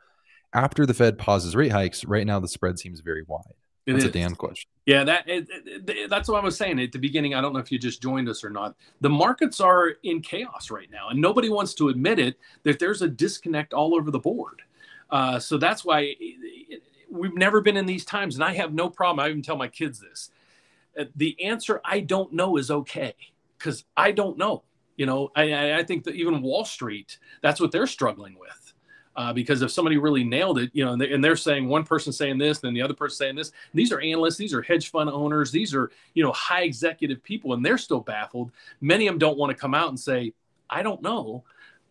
[0.52, 3.54] after the Fed pauses rate hikes, right now the spread seems very wide.
[3.86, 4.12] It That's a is.
[4.12, 4.68] Dan question.
[4.84, 7.34] Yeah, that it, it- that's what I was saying at the beginning.
[7.34, 8.74] I don't know if you just joined us or not.
[9.00, 12.36] The markets are in chaos right now, and nobody wants to admit it.
[12.64, 14.62] That there's a disconnect all over the board.
[15.08, 16.16] Uh, so that's why
[17.10, 19.24] we've never been in these times, and I have no problem.
[19.24, 20.30] I even tell my kids this.
[20.98, 23.14] Uh, the answer I don't know is okay
[23.58, 24.62] because I don't know.
[24.96, 28.72] You know, I- I, think that even Wall Street, that's what they're struggling with.
[29.14, 32.12] Uh, because if somebody really nailed it, you know, and, they, they're saying one person
[32.12, 33.50] saying this, then the other person saying this.
[33.72, 37.54] These are analysts, these are hedge fund owners, these are you know high executive people,
[37.54, 38.52] and they're still baffled.
[38.82, 40.34] Many of them don't want to come out and say,
[40.68, 41.44] "I don't know,"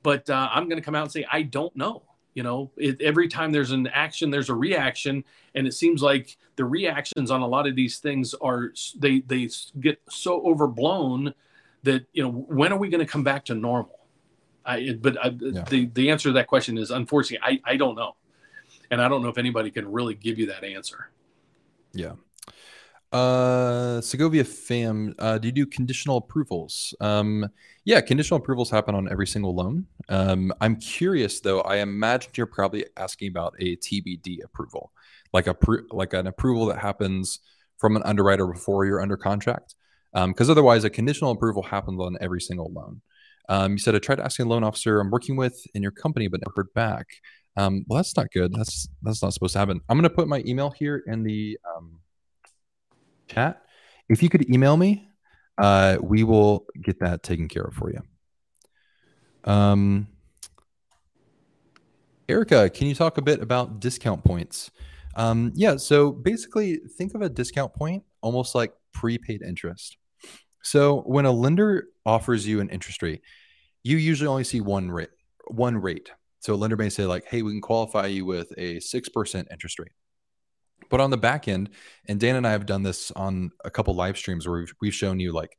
[0.03, 2.03] but uh, I'm going to come out and say, "I don't know."
[2.35, 5.23] You know, it, every time there's an action, there's a reaction,
[5.55, 9.49] and it seems like the reactions on a lot of these things are they they
[9.79, 11.33] get so overblown
[11.83, 13.99] that you know when are we going to come back to normal?
[14.65, 15.29] I, but uh, I,
[15.69, 18.15] the the answer to that question is unfortunately I, I don't know,
[18.91, 21.09] and I don't know if anybody can really give you that answer.
[21.93, 22.13] Yeah.
[23.15, 26.93] Uh, Segovia fam, uh, do you do conditional approvals?
[26.99, 27.47] Um,
[27.85, 29.85] yeah, conditional approvals happen on every single loan.
[30.09, 31.61] Um, I'm curious though.
[31.61, 34.91] I imagine you're probably asking about a TBD approval,
[35.31, 37.39] like a pro- like an approval that happens
[37.77, 39.75] from an underwriter before you're under contract.
[40.13, 43.01] Because otherwise, a conditional approval happens on every single loan.
[43.47, 46.27] Um, you said I tried asking a loan officer I'm working with in your company,
[46.27, 47.07] but never heard back.
[47.55, 48.53] Um, well, that's not good.
[48.53, 49.79] That's that's not supposed to happen.
[49.87, 51.99] I'm going to put my email here in the um,
[53.27, 53.61] chat.
[54.09, 55.07] If you could email me,
[55.57, 58.01] uh, we will get that taken care of for you.
[59.43, 60.07] Um,
[62.27, 64.71] Erica, can you talk a bit about discount points?
[65.15, 69.97] Um, yeah, so basically, think of a discount point almost like prepaid interest.
[70.63, 73.21] So when a lender offers you an interest rate,
[73.83, 75.09] you usually only see one rate.
[75.45, 76.09] One rate.
[76.39, 79.47] So a lender may say like, "Hey, we can qualify you with a six percent
[79.51, 79.91] interest rate."
[80.89, 81.69] But on the back end,
[82.07, 84.93] and Dan and I have done this on a couple live streams where we've, we've
[84.93, 85.57] shown you like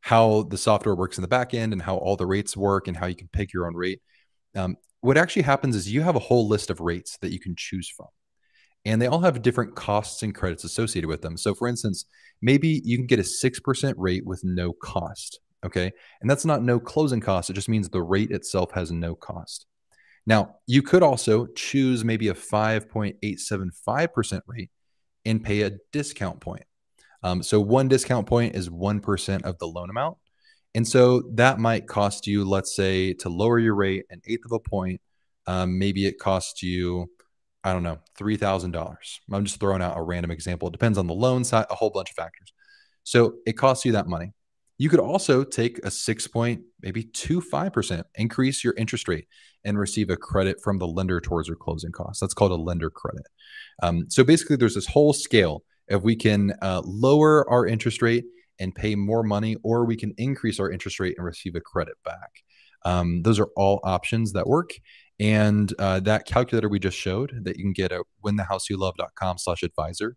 [0.00, 2.96] how the software works in the back end and how all the rates work and
[2.96, 4.00] how you can pick your own rate.
[4.56, 7.54] Um, what actually happens is you have a whole list of rates that you can
[7.56, 8.08] choose from.
[8.84, 11.36] And they all have different costs and credits associated with them.
[11.36, 12.06] So, for instance,
[12.40, 15.40] maybe you can get a 6% rate with no cost.
[15.64, 15.92] Okay.
[16.22, 17.50] And that's not no closing cost.
[17.50, 19.66] It just means the rate itself has no cost.
[20.26, 24.70] Now, you could also choose maybe a 5.875% rate
[25.24, 26.64] and pay a discount point.
[27.22, 30.18] Um, so, one discount point is 1% of the loan amount.
[30.74, 34.52] And so that might cost you, let's say, to lower your rate an eighth of
[34.52, 35.00] a point.
[35.46, 37.10] Um, maybe it costs you,
[37.64, 38.96] I don't know, $3,000.
[39.32, 40.68] I'm just throwing out a random example.
[40.68, 42.52] It depends on the loan side, a whole bunch of factors.
[43.02, 44.32] So it costs you that money.
[44.78, 49.26] You could also take a six point, maybe two five percent, increase your interest rate,
[49.64, 52.20] and receive a credit from the lender towards your closing costs.
[52.20, 53.26] That's called a lender credit.
[53.82, 55.62] Um, so basically, there's this whole scale.
[55.88, 58.24] If we can uh, lower our interest rate
[58.60, 61.94] and pay more money, or we can increase our interest rate and receive a credit
[62.04, 62.30] back.
[62.84, 64.70] Um, those are all options that work.
[65.18, 70.16] And uh, that calculator we just showed that you can get at winthehouseyoulove.com slash advisor,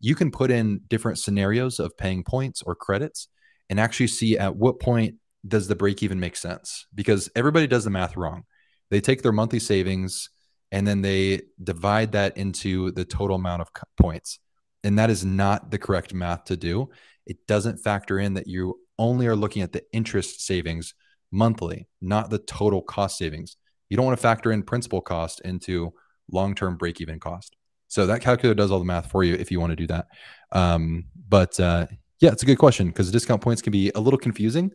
[0.00, 3.28] you can put in different scenarios of paying points or credits
[3.70, 5.14] and actually see at what point
[5.46, 6.86] does the break even make sense?
[6.94, 8.44] Because everybody does the math wrong.
[8.92, 10.28] They take their monthly savings
[10.70, 14.38] and then they divide that into the total amount of points.
[14.84, 16.90] And that is not the correct math to do.
[17.24, 20.92] It doesn't factor in that you only are looking at the interest savings
[21.30, 23.56] monthly, not the total cost savings.
[23.88, 25.94] You don't want to factor in principal cost into
[26.30, 27.56] long term break even cost.
[27.88, 30.06] So that calculator does all the math for you if you want to do that.
[30.52, 31.86] Um, but uh,
[32.20, 34.70] yeah, it's a good question because discount points can be a little confusing.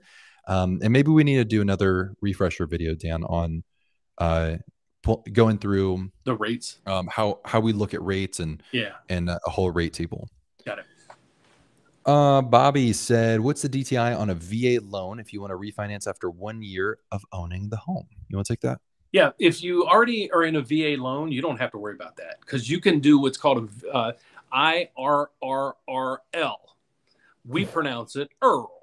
[0.47, 3.63] Um, and maybe we need to do another refresher video, Dan, on
[4.17, 4.58] uh,
[5.32, 9.39] going through the rates, um, how how we look at rates and yeah, and a
[9.45, 10.30] whole rate table.
[10.65, 10.86] Got it.
[12.06, 16.08] Uh, Bobby said, "What's the DTI on a VA loan if you want to refinance
[16.08, 18.08] after one year of owning the home?
[18.30, 18.80] You want to take that?"
[19.12, 22.17] Yeah, if you already are in a VA loan, you don't have to worry about
[22.17, 24.12] that because you can do what's called a uh,
[24.53, 26.56] IRRRL.
[27.45, 28.76] We pronounce it EARL.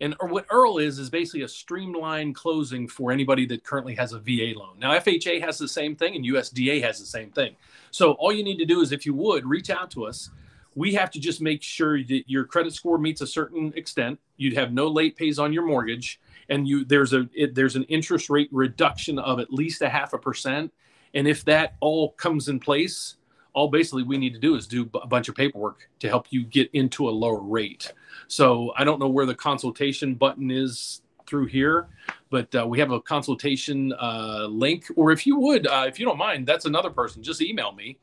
[0.00, 4.18] And what EARL is is basically a streamlined closing for anybody that currently has a
[4.18, 4.78] VA loan.
[4.78, 7.56] Now FHA has the same thing and USDA has the same thing.
[7.90, 10.30] So all you need to do is if you would reach out to us,
[10.74, 14.18] we have to just make sure that your credit score meets a certain extent.
[14.36, 17.84] You'd have no late pays on your mortgage and you there's a it, there's an
[17.84, 20.72] interest rate reduction of at least a half a percent
[21.14, 23.16] and if that all comes in place
[23.54, 26.44] all basically we need to do is do a bunch of paperwork to help you
[26.44, 27.92] get into a lower rate.
[28.28, 31.88] So i don't know where the consultation button is through here
[32.30, 36.06] but uh, we have a consultation uh, link or if you would uh, if you
[36.06, 37.22] don't mind that's another person.
[37.22, 37.98] Just email me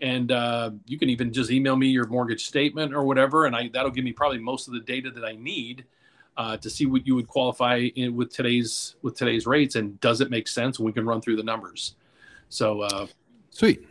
[0.00, 3.68] and uh, you can even just email me your mortgage statement or whatever and I,
[3.72, 5.84] that'll give me probably most of the data that i need
[6.36, 10.20] uh, to see what you would qualify in with today's with today's rates and does
[10.20, 11.94] it make sense we can run through the numbers.
[12.48, 13.06] So uh,
[13.50, 13.86] sweet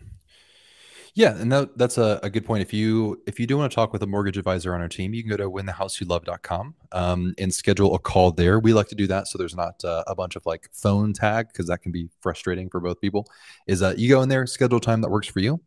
[1.15, 2.61] yeah and that, that's a, a, good point.
[2.61, 5.13] If you if you do want to talk with a mortgage advisor on our team
[5.13, 8.59] you can go to winthehouseyoulove.com um, and schedule a call there.
[8.59, 11.47] We like to do that so there's not uh, a bunch of like phone tag
[11.47, 13.27] because that can be frustrating for both people
[13.67, 15.59] is uh, you go in there schedule time that works for you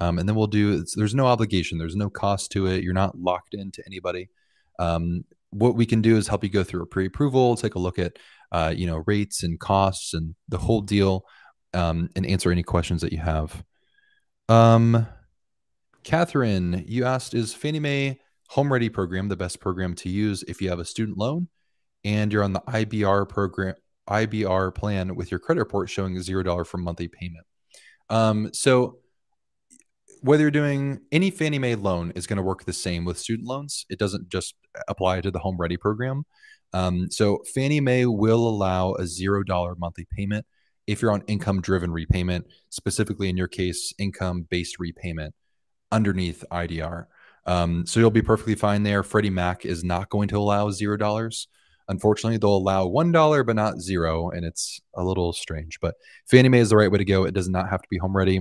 [0.00, 1.78] um, and then we'll do there's no obligation.
[1.78, 2.82] There's no cost to it.
[2.82, 4.28] You're not locked into anybody.
[4.78, 7.98] Um, what we can do is help you go through a pre-approval, take a look
[7.98, 8.18] at
[8.52, 11.24] uh, you know rates and costs and the whole deal,
[11.74, 13.64] um, and answer any questions that you have.
[14.48, 15.06] Um,
[16.04, 18.18] Catherine, you asked, is Fannie Mae
[18.50, 21.48] Home Ready program the best program to use if you have a student loan
[22.04, 23.74] and you're on the IBR program
[24.08, 27.44] IBR plan with your credit report showing zero dollar for monthly payment?
[28.08, 29.00] Um, so
[30.22, 33.46] whether you're doing any Fannie Mae loan is going to work the same with student
[33.46, 33.84] loans.
[33.90, 34.54] It doesn't just
[34.88, 36.24] apply to the Home Ready program.
[36.72, 40.46] Um, so Fannie Mae will allow a zero dollar monthly payment
[40.88, 45.34] if you're on income driven repayment, specifically in your case, income based repayment
[45.92, 47.04] underneath IDR.
[47.44, 49.02] Um, so you'll be perfectly fine there.
[49.02, 51.46] Freddie Mac is not going to allow zero dollars.
[51.88, 55.78] Unfortunately, they'll allow one dollar but not zero, and it's a little strange.
[55.80, 55.94] But
[56.26, 57.24] Fannie Mae is the right way to go.
[57.24, 58.40] It does not have to be home ready.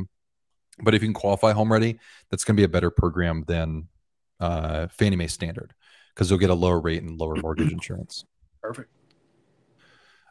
[0.82, 3.88] But if you can qualify home ready, that's going to be a better program than
[4.40, 5.74] uh, Fannie Mae standard
[6.14, 8.24] because you'll get a lower rate and lower mortgage insurance.
[8.62, 8.90] Perfect.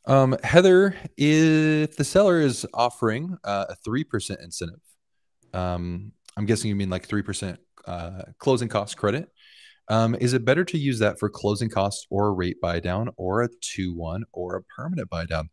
[0.06, 4.80] Um, Heather, if the seller is offering uh, a three percent incentive,
[5.52, 9.30] um, I'm guessing you mean like three percent uh, closing cost credit.
[9.88, 13.10] Um, is it better to use that for closing costs or a rate buy down
[13.16, 15.48] or a two one or a permanent buy down?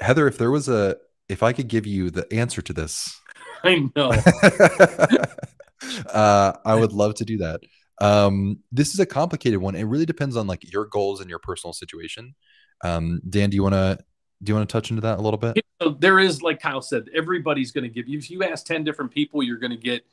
[0.00, 0.96] Heather, if there was a,
[1.28, 3.20] if I could give you the answer to this,
[3.64, 4.10] I know.
[6.10, 7.60] uh, I would love to do that.
[8.00, 9.74] Um, this is a complicated one.
[9.74, 12.34] It really depends on like your goals and your personal situation.
[12.82, 13.98] Um, Dan, do you want to
[14.42, 15.58] do you want to touch into that a little bit?
[15.98, 18.18] There is, like Kyle said, everybody's going to give you.
[18.18, 20.04] If you ask ten different people, you're going to get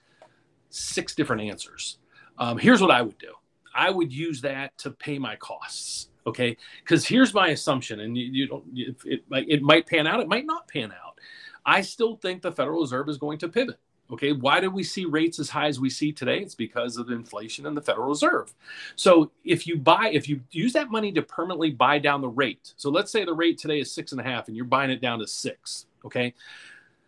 [0.70, 2.00] six different answers.
[2.38, 3.34] Um, here's what I would do.
[3.74, 6.10] I would use that to pay my costs.
[6.26, 8.66] Okay, because here's my assumption, and you, you don't.
[8.74, 10.20] It, it, it might pan out.
[10.20, 11.18] It might not pan out.
[11.66, 13.80] I still think the Federal Reserve is going to pivot.
[14.10, 16.40] Okay, why do we see rates as high as we see today?
[16.40, 18.54] It's because of inflation and the Federal Reserve.
[18.96, 22.74] So if you buy, if you use that money to permanently buy down the rate,
[22.78, 25.02] so let's say the rate today is six and a half, and you're buying it
[25.02, 25.88] down to six.
[26.06, 26.34] Okay,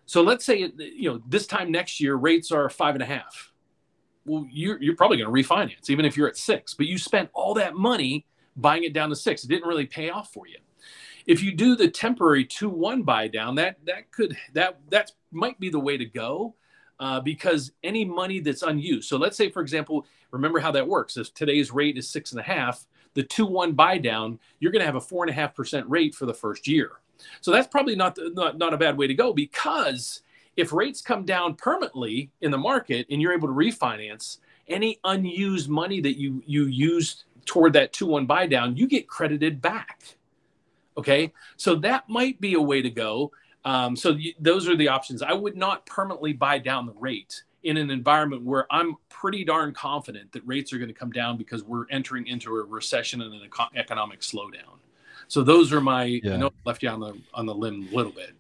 [0.05, 3.53] so let's say you know this time next year rates are five and a half.
[4.25, 7.29] Well, you're you're probably going to refinance even if you're at six, but you spent
[7.33, 8.25] all that money
[8.57, 9.45] buying it down to six.
[9.45, 10.57] It didn't really pay off for you
[11.29, 15.59] if you do the temporary two one buy down, that that could that that might
[15.59, 16.55] be the way to go.
[16.99, 19.07] Uh, because any money that's unused.
[19.07, 21.15] So let's say, for example, remember how that works.
[21.15, 24.81] If today's rate is six and a half, the two one buy down, you're going
[24.81, 26.99] to have a four and a half percent rate for the first year.
[27.41, 30.21] So that's probably not, not, not a bad way to go because
[30.57, 35.69] if rates come down permanently in the market and you're able to refinance, any unused
[35.69, 40.03] money that you you used toward that 2-1 buy down, you get credited back.
[40.97, 41.33] Okay?
[41.57, 43.31] So that might be a way to go.
[43.65, 45.21] Um, so you, those are the options.
[45.21, 49.73] I would not permanently buy down the rate in an environment where I'm pretty darn
[49.73, 53.33] confident that rates are going to come down because we're entering into a recession and
[53.33, 54.79] an eco- economic slowdown.
[55.27, 56.33] So those are my yeah.
[56.33, 58.31] I know I left you on the on the limb a little bit.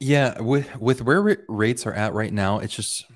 [0.00, 3.06] Yeah, with with where rates are at right now, it's just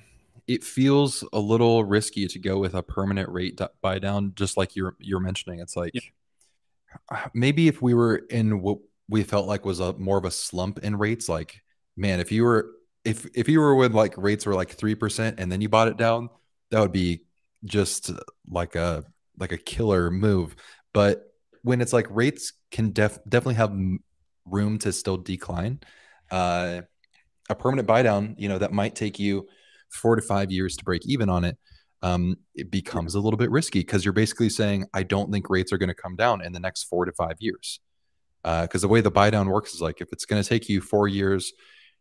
[0.46, 4.76] it feels a little risky to go with a permanent rate buy down, just like
[4.76, 5.60] you're you're mentioning.
[5.60, 7.26] It's like yeah.
[7.32, 8.78] maybe if we were in what
[9.12, 11.60] we felt like was a more of a slump in rates, like
[11.96, 12.70] man, if you were
[13.04, 15.88] if if you were when like rates were like three percent and then you bought
[15.88, 16.30] it down,
[16.70, 17.22] that would be
[17.64, 18.10] just
[18.48, 19.04] like a
[19.38, 20.56] like a killer move.
[20.94, 21.24] But
[21.62, 23.76] when it's like rates can def- definitely have
[24.46, 25.80] room to still decline.
[26.30, 26.80] Uh,
[27.50, 29.46] a permanent buy down, you know, that might take you
[29.90, 31.58] four to five years to break even on it.
[32.00, 35.70] Um, it becomes a little bit risky because you're basically saying, I don't think rates
[35.72, 37.78] are going to come down in the next four to five years.
[38.42, 40.68] Because uh, the way the buy down works is like if it's going to take
[40.68, 41.52] you four years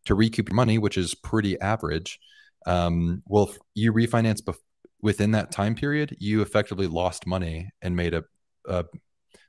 [0.06, 2.20] to recoup your money, which is pretty average,
[2.66, 4.58] um, well, if you refinance bef-
[5.02, 8.24] within that time period, you effectively lost money and made a,
[8.68, 8.86] a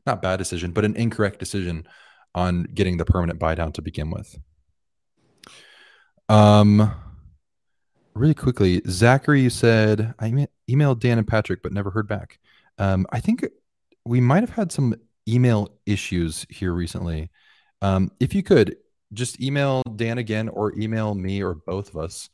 [0.07, 1.87] not bad decision, but an incorrect decision
[2.35, 4.39] on getting the permanent buy down to begin with.
[6.29, 6.95] Um,
[8.15, 12.39] really quickly, Zachary said I emailed Dan and Patrick, but never heard back.
[12.79, 13.47] Um, I think
[14.05, 14.95] we might have had some
[15.29, 17.31] email issues here recently.
[17.81, 18.77] Um, if you could
[19.13, 22.29] just email Dan again, or email me, or both of us,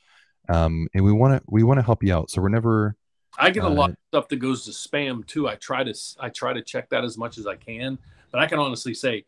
[0.49, 2.31] um, and we want to we want to help you out.
[2.31, 2.97] So we're never
[3.39, 5.49] I get a lot of stuff that goes to spam too.
[5.49, 7.99] I try to I try to check that as much as I can,
[8.31, 9.25] but I can honestly say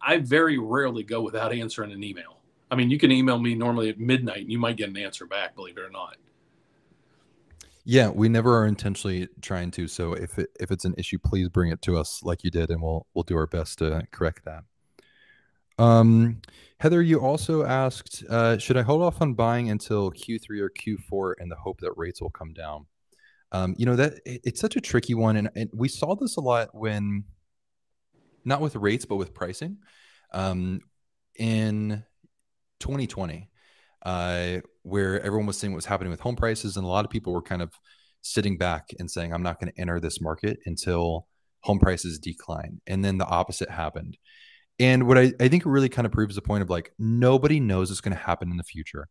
[0.00, 2.38] I very rarely go without answering an email.
[2.70, 5.26] I mean, you can email me normally at midnight and you might get an answer
[5.26, 6.16] back, believe it or not.
[7.90, 9.88] Yeah, we never are intentionally trying to.
[9.88, 12.68] So if it, if it's an issue, please bring it to us like you did,
[12.68, 14.64] and we'll we'll do our best to correct that.
[15.82, 16.42] Um,
[16.80, 21.40] Heather, you also asked, uh, should I hold off on buying until Q3 or Q4
[21.40, 22.84] in the hope that rates will come down?
[23.52, 26.36] Um, you know that it, it's such a tricky one, and, and, we saw this
[26.36, 27.24] a lot when,
[28.44, 29.78] not with rates, but with pricing,
[30.34, 30.80] um,
[31.36, 32.04] in
[32.80, 33.48] 2020,
[34.08, 37.10] uh, where everyone was seeing what was happening with home prices, and a lot of
[37.10, 37.74] people were kind of
[38.22, 41.26] sitting back and saying, "I'm not going to enter this market until
[41.60, 44.16] home prices decline," and then the opposite happened.
[44.78, 47.90] And what I, I think really kind of proves the point of like nobody knows
[47.90, 49.08] what's going to happen in the future.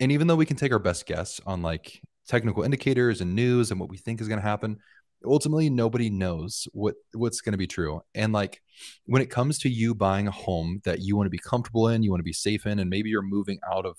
[0.00, 3.70] And even though we can take our best guess on like technical indicators and news
[3.70, 4.78] and what we think is going to happen
[5.24, 8.62] ultimately nobody knows what what's going to be true and like
[9.06, 12.04] when it comes to you buying a home that you want to be comfortable in
[12.04, 13.96] you want to be safe in and maybe you're moving out of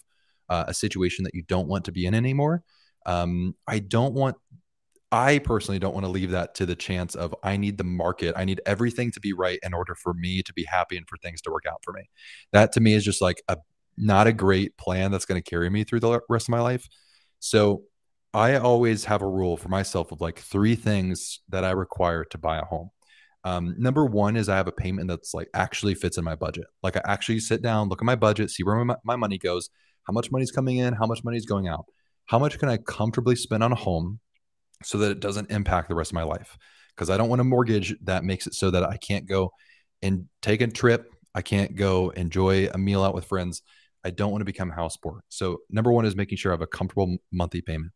[0.49, 2.63] uh, a situation that you don't want to be in anymore
[3.05, 4.35] um, i don't want
[5.11, 8.33] i personally don't want to leave that to the chance of i need the market
[8.37, 11.17] i need everything to be right in order for me to be happy and for
[11.17, 12.09] things to work out for me
[12.51, 13.57] that to me is just like a
[13.97, 16.87] not a great plan that's going to carry me through the rest of my life
[17.39, 17.83] so
[18.33, 22.37] I always have a rule for myself of like three things that I require to
[22.37, 22.91] buy a home.
[23.43, 26.65] Um, number one is I have a payment that's like actually fits in my budget.
[26.83, 29.69] Like I actually sit down, look at my budget, see where my, my money goes,
[30.09, 31.85] how much money is coming in, how much money is going out,
[32.25, 34.19] how much can I comfortably spend on a home
[34.83, 36.57] so that it doesn't impact the rest of my life.
[36.95, 39.51] Because I don't want a mortgage that makes it so that I can't go
[40.01, 43.61] and take a trip, I can't go enjoy a meal out with friends.
[44.03, 45.21] I don't want to become house poor.
[45.29, 47.91] So number one is making sure I have a comfortable monthly payment.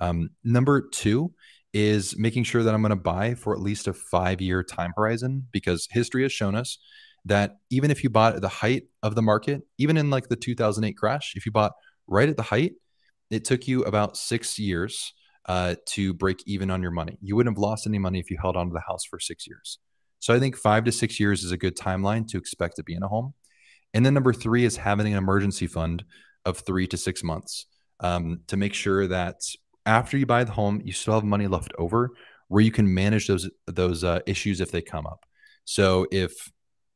[0.00, 1.32] Um, number two
[1.72, 4.92] is making sure that I'm going to buy for at least a five year time
[4.98, 6.78] horizon because history has shown us
[7.26, 10.36] that even if you bought at the height of the market, even in like the
[10.36, 11.72] 2008 crash, if you bought
[12.06, 12.72] right at the height,
[13.30, 15.14] it took you about six years
[15.46, 17.18] uh, to break even on your money.
[17.20, 19.78] You wouldn't have lost any money if you held onto the house for six years.
[20.18, 22.94] So I think five to six years is a good timeline to expect to be
[22.94, 23.34] in a home.
[23.92, 26.04] And then number three is having an emergency fund
[26.44, 27.66] of three to six months
[28.00, 29.36] um, to make sure that
[29.86, 32.10] after you buy the home, you still have money left over
[32.48, 35.24] where you can manage those those uh, issues if they come up.
[35.64, 36.32] So if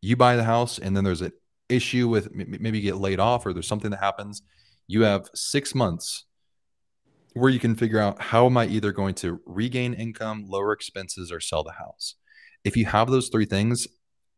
[0.00, 1.32] you buy the house and then there's an
[1.68, 4.42] issue with maybe you get laid off or there's something that happens,
[4.86, 6.24] you have six months
[7.34, 11.30] where you can figure out how am I either going to regain income, lower expenses,
[11.30, 12.14] or sell the house.
[12.64, 13.86] If you have those three things,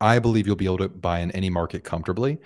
[0.00, 2.38] I believe you'll be able to buy in any market comfortably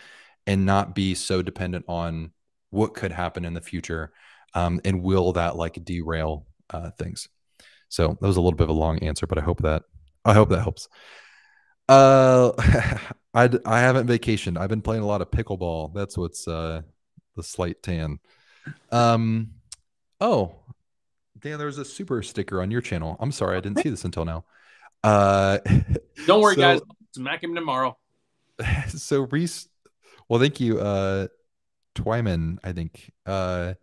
[0.46, 2.32] and not be so dependent on
[2.70, 4.12] what could happen in the future
[4.54, 7.28] um, and will that like derail uh, things?
[7.88, 9.82] So that was a little bit of a long answer, but I hope that
[10.24, 10.88] I hope that helps.
[11.88, 12.52] Uh,
[13.34, 14.58] I I haven't vacationed.
[14.58, 15.92] I've been playing a lot of pickleball.
[15.94, 16.82] That's what's uh
[17.36, 18.18] the slight tan.
[18.90, 19.50] Um,
[20.20, 20.54] oh,
[21.40, 23.16] Dan, there's a super sticker on your channel.
[23.20, 24.44] I'm sorry, I didn't see this until now.
[25.02, 25.58] Uh,
[26.26, 26.80] don't worry, so, guys.
[27.12, 27.96] Smack him tomorrow.
[28.88, 29.68] So Reese,
[30.28, 31.26] well, thank you, uh,
[31.96, 32.58] Twyman.
[32.62, 33.12] I think.
[33.26, 33.74] Uh,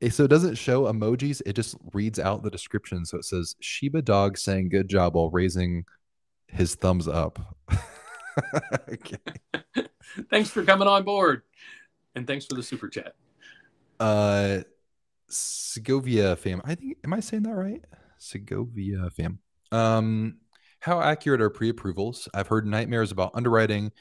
[0.00, 1.42] eh, so it doesn't show emojis.
[1.44, 3.04] It just reads out the description.
[3.04, 5.84] So it says Shiba dog saying good job while raising
[6.48, 7.56] his thumbs up.
[8.88, 9.18] okay.
[10.30, 11.42] thanks for coming on board,
[12.14, 13.14] and thanks for the super chat.
[13.98, 14.60] Uh,
[15.28, 16.60] Segovia fam.
[16.64, 17.84] I think am I saying that right?
[18.18, 19.38] Segovia fam.
[19.72, 20.38] Um,
[20.80, 22.28] how accurate are pre-approvals?
[22.32, 23.92] I've heard nightmares about underwriting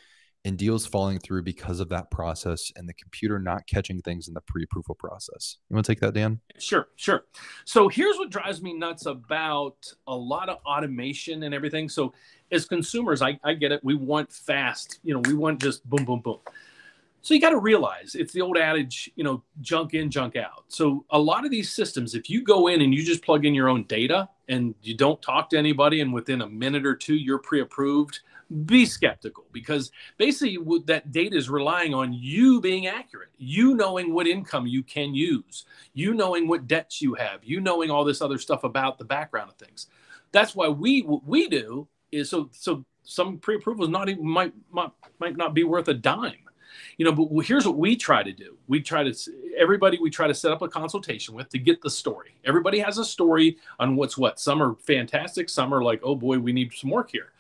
[0.45, 4.33] and deals falling through because of that process and the computer not catching things in
[4.33, 5.57] the pre-approval process.
[5.69, 6.39] You want to take that, Dan?
[6.59, 7.25] Sure, sure.
[7.65, 9.75] So here's what drives me nuts about
[10.07, 11.89] a lot of automation and everything.
[11.89, 12.13] So
[12.51, 13.83] as consumers, I, I get it.
[13.83, 16.37] We want fast, you know, we want just boom, boom, boom.
[17.23, 20.65] So you got to realize it's the old adage, you know, junk in, junk out.
[20.67, 23.55] So a lot of these systems, if you go in and you just plug in
[23.55, 27.15] your own data and you don't talk to anybody, and within a minute or two
[27.15, 28.19] you're pre-approved,
[28.65, 34.27] be skeptical because basically that data is relying on you being accurate, you knowing what
[34.27, 38.37] income you can use, you knowing what debts you have, you knowing all this other
[38.37, 39.87] stuff about the background of things.
[40.31, 44.91] That's why we what we do is so so some pre-approvals not even might might
[45.19, 46.33] might not be worth a dime.
[46.97, 48.57] You know but here's what we try to do.
[48.67, 49.13] We try to
[49.57, 52.35] everybody we try to set up a consultation with to get the story.
[52.43, 54.39] Everybody has a story on what's what.
[54.39, 57.31] Some are fantastic some are like oh boy we need some work here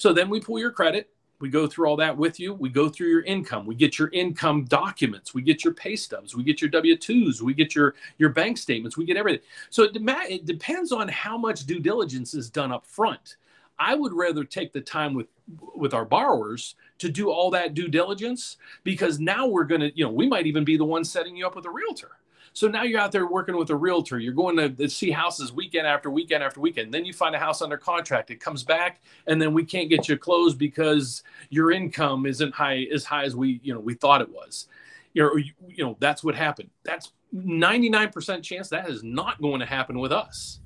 [0.00, 1.10] so then we pull your credit.
[1.40, 2.54] We go through all that with you.
[2.54, 3.66] We go through your income.
[3.66, 5.34] We get your income documents.
[5.34, 6.34] We get your pay stubs.
[6.34, 7.42] We get your w2s.
[7.42, 8.96] We get your your bank statements.
[8.96, 9.42] We get everything.
[9.68, 13.36] So it, it depends on how much due diligence is done up front.
[13.78, 15.26] I would rather take the time with
[15.74, 20.04] with our borrowers to do all that due diligence because now we're going to, you
[20.04, 22.12] know, we might even be the ones setting you up with a realtor.
[22.52, 24.18] So now you're out there working with a realtor.
[24.18, 26.92] You're going to see houses weekend after weekend after weekend.
[26.92, 28.30] Then you find a house under contract.
[28.30, 32.86] It comes back, and then we can't get you closed because your income isn't high
[32.92, 34.66] as high as we you know we thought it was.
[35.12, 36.70] You know, you, you know that's what happened.
[36.84, 40.59] That's 99% chance that is not going to happen with us.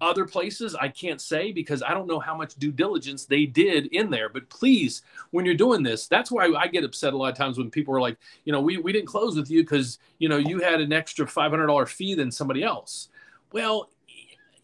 [0.00, 3.86] Other places I can't say because I don't know how much due diligence they did
[3.86, 4.28] in there.
[4.28, 7.58] But please, when you're doing this, that's why I get upset a lot of times
[7.58, 10.36] when people are like, you know, we, we didn't close with you because, you know,
[10.36, 13.08] you had an extra $500 fee than somebody else.
[13.52, 13.90] Well,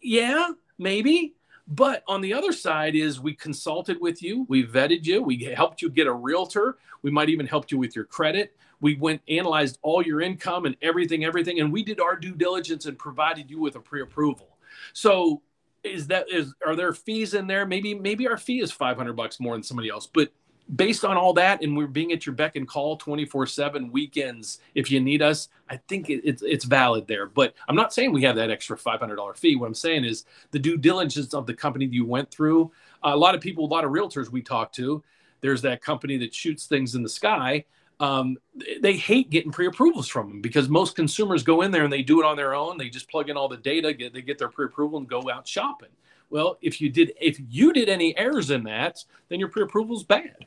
[0.01, 1.35] yeah, maybe.
[1.67, 5.81] But on the other side is we consulted with you, we vetted you, we helped
[5.81, 8.55] you get a realtor, we might even helped you with your credit.
[8.81, 12.85] We went analyzed all your income and everything, everything, and we did our due diligence
[12.85, 14.54] and provided you with a pre-approval.
[14.93, 15.41] So
[15.83, 17.65] is that is are there fees in there?
[17.65, 20.31] Maybe maybe our fee is 500 bucks more than somebody else, but
[20.75, 24.59] based on all that and we're being at your beck and call 24 7 weekends
[24.73, 28.11] if you need us i think it, it's, it's valid there but i'm not saying
[28.11, 31.53] we have that extra $500 fee what i'm saying is the due diligence of the
[31.53, 32.71] company you went through
[33.03, 35.03] a lot of people a lot of realtors we talk to
[35.41, 37.63] there's that company that shoots things in the sky
[37.99, 38.37] um,
[38.81, 42.19] they hate getting pre-approvals from them because most consumers go in there and they do
[42.19, 42.77] it on their own.
[42.77, 45.47] They just plug in all the data, get they get their pre-approval and go out
[45.47, 45.89] shopping.
[46.29, 50.03] Well, if you did if you did any errors in that, then your pre-approval is
[50.03, 50.45] bad.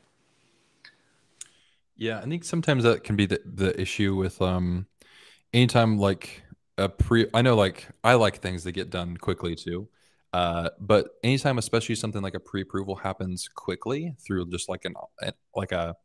[1.95, 4.85] Yeah, I think sometimes that can be the, the issue with um
[5.53, 6.43] anytime like
[6.77, 9.89] a pre I know like I like things that get done quickly too.
[10.31, 14.93] Uh, but anytime especially something like a pre-approval happens quickly through just like an
[15.55, 15.95] like a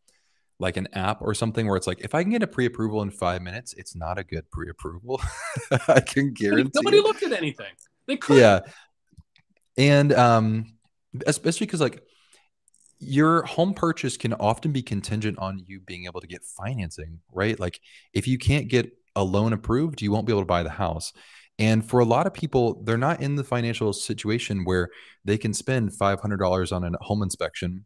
[0.59, 3.11] like an app or something where it's like if I can get a pre-approval in
[3.11, 5.20] five minutes, it's not a good pre-approval.
[5.88, 6.70] I can guarantee.
[6.74, 7.72] Nobody looked at anything.
[8.07, 8.38] They could.
[8.38, 8.61] Yeah,
[9.76, 10.74] and um,
[11.26, 12.02] especially because like
[12.98, 17.59] your home purchase can often be contingent on you being able to get financing, right?
[17.59, 17.80] Like
[18.12, 21.12] if you can't get a loan approved, you won't be able to buy the house.
[21.59, 24.90] And for a lot of people, they're not in the financial situation where
[25.24, 27.84] they can spend $500 on a home inspection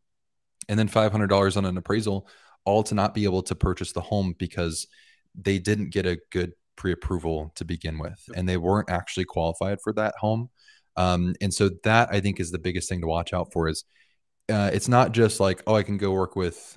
[0.69, 2.29] and then $500 on an appraisal
[2.69, 4.87] all to not be able to purchase the home because
[5.35, 9.93] they didn't get a good pre-approval to begin with and they weren't actually qualified for
[9.95, 10.51] that home.
[10.97, 13.85] Um, and so that i think is the biggest thing to watch out for is
[14.51, 16.77] uh, it's not just like oh i can go work with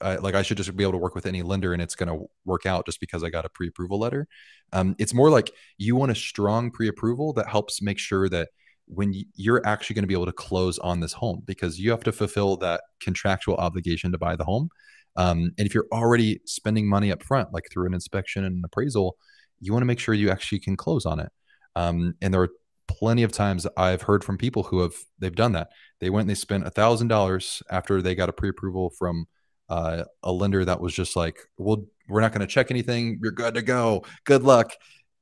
[0.00, 2.08] uh, like i should just be able to work with any lender and it's going
[2.08, 4.26] to work out just because i got a pre-approval letter.
[4.72, 8.48] Um, it's more like you want a strong pre-approval that helps make sure that
[8.86, 12.04] when you're actually going to be able to close on this home because you have
[12.04, 14.70] to fulfill that contractual obligation to buy the home
[15.18, 18.62] um, and if you're already spending money up front, like through an inspection and an
[18.64, 19.16] appraisal,
[19.58, 21.30] you want to make sure you actually can close on it.
[21.74, 22.50] Um, and there are
[22.86, 25.70] plenty of times I've heard from people who have they've done that.
[26.00, 29.26] They went and they spent a thousand dollars after they got a pre-approval from
[29.68, 33.18] uh, a lender that was just like, "Well, we're not going to check anything.
[33.20, 34.04] You're good to go.
[34.24, 34.72] Good luck."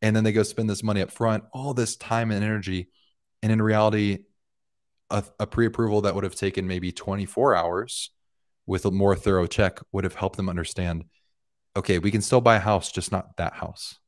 [0.03, 2.91] And then they go spend this money up front, all this time and energy,
[3.43, 4.19] and in reality,
[5.11, 8.11] a, a pre-approval that would have taken maybe 24 hours
[8.67, 11.05] with a more thorough check would have helped them understand
[11.77, 13.99] okay we can still buy a house just not that house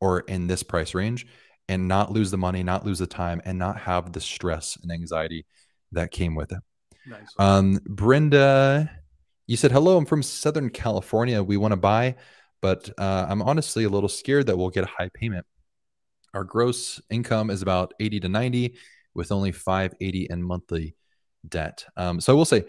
[0.00, 1.26] or in this price range
[1.68, 4.92] and not lose the money not lose the time and not have the stress and
[4.92, 5.46] anxiety
[5.92, 6.58] that came with it
[7.06, 7.28] nice.
[7.38, 8.90] um, brenda
[9.46, 12.14] you said hello i'm from southern california we want to buy
[12.60, 15.46] but uh, i'm honestly a little scared that we'll get a high payment
[16.34, 18.74] our gross income is about 80 to 90
[19.14, 20.96] with only 580 in monthly
[21.48, 21.84] debt.
[21.96, 22.64] Um, so I will say,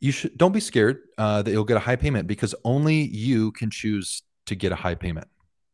[0.00, 3.52] you should don't be scared uh, that you'll get a high payment because only you
[3.52, 5.28] can choose to get a high payment.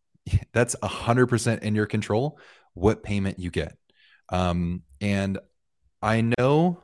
[0.52, 2.38] That's a hundred percent in your control
[2.74, 3.76] what payment you get.
[4.30, 5.38] Um, and
[6.00, 6.82] I know,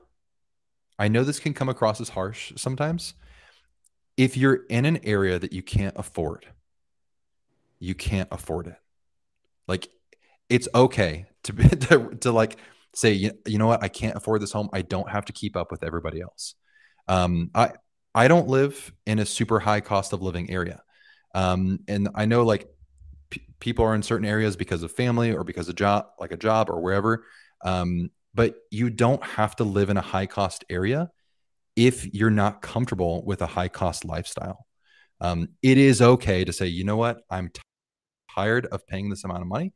[0.98, 3.14] I know this can come across as harsh sometimes.
[4.16, 6.46] If you're in an area that you can't afford,
[7.78, 8.76] you can't afford it.
[9.66, 9.88] Like
[10.48, 12.58] it's okay to to, to like
[12.94, 14.68] say, you, you know what, I can't afford this home.
[14.72, 16.54] I don't have to keep up with everybody else.
[17.08, 17.72] Um, I
[18.14, 20.82] I don't live in a super high cost of living area,
[21.34, 22.68] um, and I know like
[23.30, 26.36] p- people are in certain areas because of family or because of job, like a
[26.36, 27.24] job or wherever.
[27.64, 31.10] Um, but you don't have to live in a high cost area
[31.76, 34.66] if you're not comfortable with a high cost lifestyle.
[35.20, 37.60] Um, it is okay to say, you know what, I'm t-
[38.34, 39.72] tired of paying this amount of money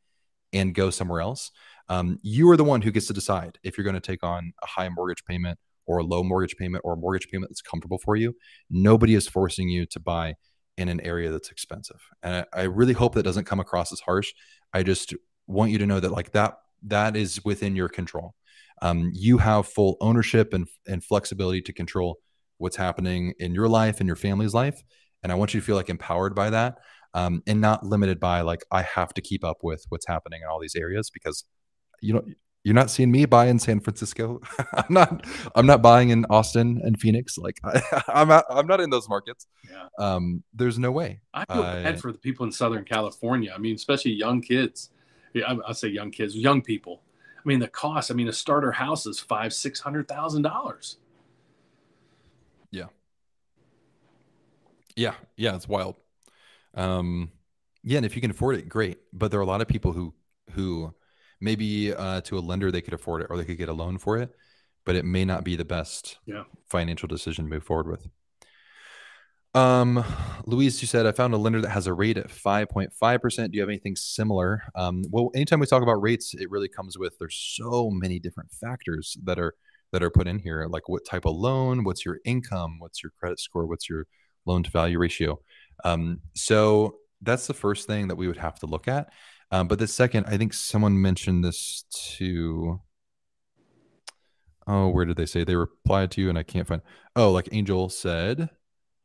[0.53, 1.51] and go somewhere else.
[1.89, 4.53] Um, you are the one who gets to decide if you're going to take on
[4.61, 7.97] a high mortgage payment or a low mortgage payment or a mortgage payment that's comfortable
[7.97, 8.33] for you.
[8.69, 10.35] Nobody is forcing you to buy
[10.77, 11.99] in an area that's expensive.
[12.21, 14.33] And I, I really hope that doesn't come across as harsh.
[14.73, 15.13] I just
[15.47, 18.35] want you to know that like that that is within your control.
[18.81, 22.17] Um, you have full ownership and, and flexibility to control
[22.57, 24.81] what's happening in your life and your family's life.
[25.21, 26.75] And I want you to feel like empowered by that
[27.13, 30.47] um, and not limited by like, I have to keep up with what's happening in
[30.49, 31.45] all these areas because
[32.01, 32.23] you know
[32.63, 34.41] you're not seeing me buy in San Francisco.
[34.73, 35.25] I'm not.
[35.53, 37.37] I'm not buying in Austin and Phoenix.
[37.37, 37.81] Like I,
[38.21, 38.45] am not.
[38.49, 39.47] I'm not in those markets.
[39.69, 39.87] Yeah.
[39.99, 40.43] Um.
[40.53, 41.19] There's no way.
[41.33, 43.51] I feel bad for the people in Southern California.
[43.53, 44.91] I mean, especially young kids.
[45.33, 47.01] Yeah, I, I say young kids, young people.
[47.37, 48.11] I mean, the cost.
[48.11, 50.97] I mean, a starter house is five, six hundred thousand dollars.
[52.71, 52.87] Yeah.
[54.95, 55.15] Yeah.
[55.35, 55.55] Yeah.
[55.55, 55.97] It's wild.
[56.75, 57.31] Um.
[57.85, 58.99] Yeah, and if you can afford it, great.
[59.11, 60.13] But there are a lot of people who
[60.51, 60.93] who
[61.43, 63.97] maybe uh, to a lender they could afford it or they could get a loan
[63.97, 64.31] for it,
[64.85, 66.43] but it may not be the best yeah.
[66.69, 68.07] financial decision to move forward with.
[69.53, 70.03] Um,
[70.45, 73.51] Louise, you said I found a lender that has a rate at 5.5%.
[73.51, 74.63] Do you have anything similar?
[74.73, 78.51] Um, well, anytime we talk about rates, it really comes with there's so many different
[78.51, 79.53] factors that are
[79.91, 83.11] that are put in here, like what type of loan, what's your income, what's your
[83.19, 84.07] credit score, what's your
[84.47, 85.39] loan to value ratio.
[85.83, 89.13] Um, so that's the first thing that we would have to look at.
[89.53, 91.85] Um, but the second, I think someone mentioned this
[92.17, 92.81] to.
[94.65, 96.29] Oh, where did they say they replied to you?
[96.29, 96.81] And I can't find.
[97.15, 98.49] Oh, like Angel said,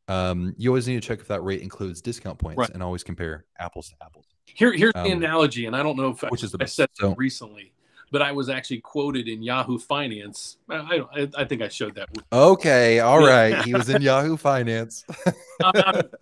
[0.09, 2.71] um, you always need to check if that rate includes discount points right.
[2.71, 4.25] and always compare apples to apples.
[4.47, 6.81] Here, here's um, the analogy, and I don't know if which I, is the best.
[6.81, 7.75] I said so, recently,
[8.11, 10.57] but I was actually quoted in Yahoo Finance.
[10.71, 12.09] I, I, I think I showed that.
[12.33, 13.63] Okay, all right.
[13.67, 15.05] he was in Yahoo Finance.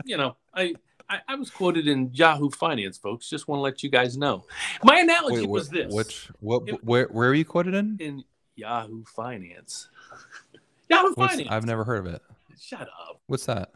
[0.05, 0.75] you know, I
[1.09, 3.29] I, I, was quoted in Yahoo Finance, folks.
[3.29, 4.45] Just want to let you guys know.
[4.83, 5.93] My analogy Wait, what, was this.
[5.93, 7.97] Which what it, where where are you quoted in?
[8.01, 8.25] In
[8.57, 9.89] Yahoo Finance.
[10.89, 11.49] Yahoo What's, Finance.
[11.51, 12.23] I've never heard of it.
[12.59, 13.21] Shut up.
[13.27, 13.71] What's that?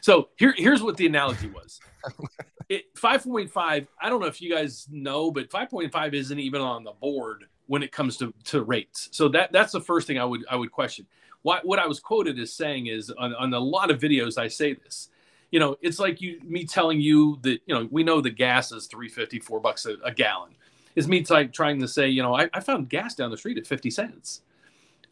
[0.00, 1.80] So here here's what the analogy was.
[2.68, 6.92] it 5.5, I don't know if you guys know, but 5.5 isn't even on the
[6.92, 9.08] board when it comes to, to rates.
[9.12, 11.06] So that that's the first thing I would I would question.
[11.42, 14.48] What what I was quoted as saying is on, on a lot of videos I
[14.48, 15.10] say this
[15.50, 18.72] you know, it's like you me telling you that you know we know the gas
[18.72, 20.54] is three fifty four bucks a, a, gallon.
[20.94, 23.58] It's me like trying to say, you know, I, I found gas down the street
[23.58, 24.42] at fifty cents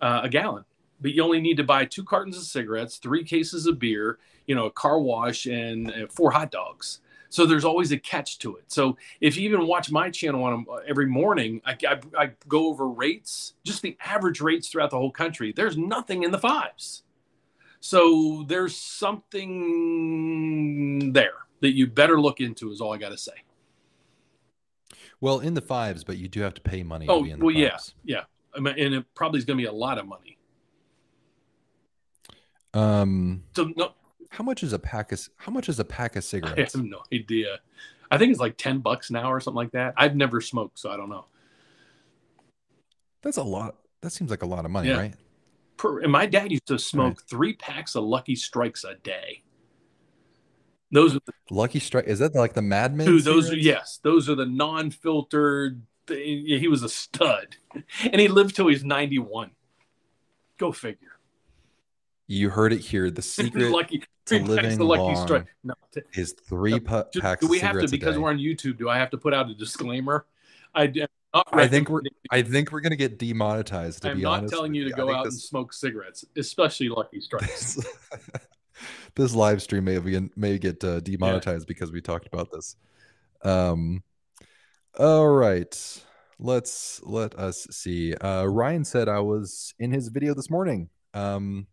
[0.01, 0.65] uh, a gallon,
[1.01, 4.55] but you only need to buy two cartons of cigarettes, three cases of beer, you
[4.55, 7.01] know, a car wash, and uh, four hot dogs.
[7.35, 8.65] So there's always a catch to it.
[8.69, 12.69] So if you even watch my channel on uh, every morning, I, I, I go
[12.69, 15.53] over rates, just the average rates throughout the whole country.
[15.53, 17.03] There's nothing in the fives.
[17.85, 19.43] So there's something
[21.13, 23.35] there that you better look into, is all I got to say.
[25.21, 27.05] Well, in the fives, but you do have to pay money.
[27.11, 27.95] Oh, well, fives.
[28.03, 28.23] yeah, yeah.
[28.57, 30.39] I mean, and it probably is going to be a lot of money.
[32.73, 33.43] Um.
[33.55, 33.93] So no.
[34.31, 36.75] How much is a pack of How much is a pack of cigarettes?
[36.77, 37.61] I have no idea.
[38.11, 39.93] I think it's like ten bucks now or something like that.
[39.99, 41.27] I've never smoked, so I don't know.
[43.21, 43.77] That's a lot.
[44.01, 44.97] That seems like a lot of money, Yeah.
[44.97, 45.15] right?
[45.77, 49.43] Per, and my dad used to smoke three packs of Lucky Strikes a day.
[50.91, 53.07] Those are the Lucky Strike is that like the Mad Men?
[53.07, 53.99] Those are yes.
[54.03, 55.83] Those are the non-filtered.
[56.07, 57.57] He he was a stud,
[58.03, 59.51] and he lived till he's ninety-one.
[60.59, 61.19] Go figure.
[62.27, 63.11] You heard it here.
[63.11, 65.47] The secret lucky packs living of Lucky long Strike.
[65.65, 65.75] No,
[66.15, 67.41] is three No, packs.
[67.41, 68.79] do we have to because we're on YouTube?
[68.79, 70.27] Do I have to put out a disclaimer?
[70.75, 70.93] I
[71.35, 72.03] I think we're.
[72.31, 74.03] I think we're gonna get demonetized.
[74.03, 74.15] To be honest.
[74.15, 77.75] I'm be not honest, telling you to go out and smoke cigarettes, especially Lucky Strikes.
[77.75, 77.87] this,
[79.17, 82.77] this live stream may be may get uh, demonetized because we talked about this.
[83.43, 84.03] Um,
[84.99, 86.05] all right,
[86.39, 88.15] let's let us see.
[88.15, 90.89] Uh, Ryan said I was in his video this morning.
[91.15, 91.67] Um,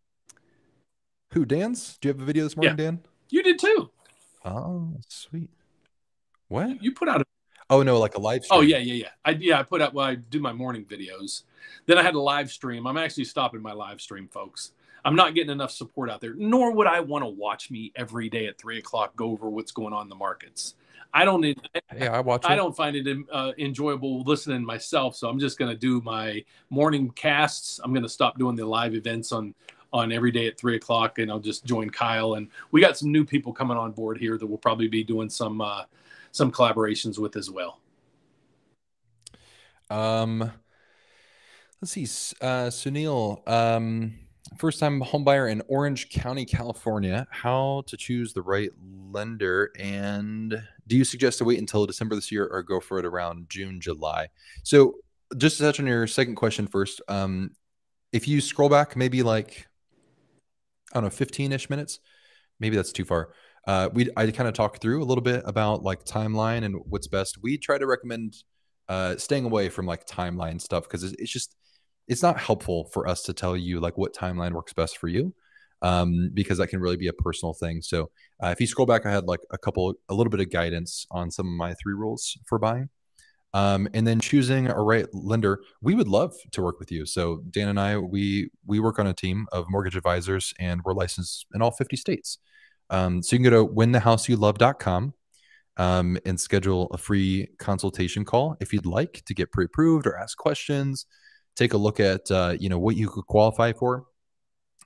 [1.33, 1.97] who Dan's?
[2.01, 2.99] Do you have a video this morning, Dan?
[3.29, 3.91] you did too.
[4.43, 5.49] Oh, sweet.
[6.47, 6.83] What?
[6.83, 7.25] You put out a
[7.71, 8.59] Oh no, like a live stream.
[8.59, 9.09] Oh yeah, yeah, yeah.
[9.23, 11.43] I yeah, I put up well, I do my morning videos.
[11.85, 12.85] Then I had a live stream.
[12.85, 14.73] I'm actually stopping my live stream, folks.
[15.05, 18.29] I'm not getting enough support out there, nor would I want to watch me every
[18.29, 20.75] day at three o'clock go over what's going on in the markets.
[21.13, 21.59] I don't need,
[21.97, 22.45] Yeah, I watch.
[22.45, 22.57] I it.
[22.57, 25.15] don't find it uh, enjoyable listening myself.
[25.15, 27.79] So I'm just going to do my morning casts.
[27.83, 29.53] I'm going to stop doing the live events on
[29.93, 32.35] on every day at three o'clock, and I'll just join Kyle.
[32.35, 35.29] And we got some new people coming on board here that we'll probably be doing
[35.29, 35.83] some uh,
[36.31, 37.79] some collaborations with as well.
[39.89, 40.51] Um,
[41.81, 42.03] let's see.
[42.41, 44.13] Uh, Sunil, um,
[44.57, 47.27] first time homebuyer in Orange County, California.
[47.29, 48.71] How to choose the right
[49.11, 49.71] lender?
[49.77, 53.49] And do you suggest to wait until December this year or go for it around
[53.49, 54.27] June, July?
[54.63, 54.95] So,
[55.37, 57.51] just to touch on your second question first, um,
[58.11, 59.67] if you scroll back maybe like,
[60.91, 61.99] I don't know, 15 ish minutes,
[62.59, 63.29] maybe that's too far.
[63.67, 67.07] Uh, we I kind of talk through a little bit about like timeline and what's
[67.07, 67.37] best.
[67.41, 68.35] We try to recommend
[68.89, 71.55] uh, staying away from like timeline stuff because it's, it's just
[72.07, 75.33] it's not helpful for us to tell you like what timeline works best for you
[75.81, 77.81] um, because that can really be a personal thing.
[77.81, 78.09] So
[78.43, 81.05] uh, if you scroll back, I had like a couple, a little bit of guidance
[81.11, 82.89] on some of my three rules for buying.
[83.53, 87.05] Um, and then choosing a right lender, we would love to work with you.
[87.05, 90.93] So Dan and I, we we work on a team of mortgage advisors, and we're
[90.93, 92.37] licensed in all 50 states.
[92.91, 95.13] Um, so you can go to winthehouseyoulove.com
[95.77, 100.37] um, and schedule a free consultation call if you'd like to get pre-approved or ask
[100.37, 101.05] questions.
[101.55, 104.05] Take a look at uh, you know what you could qualify for.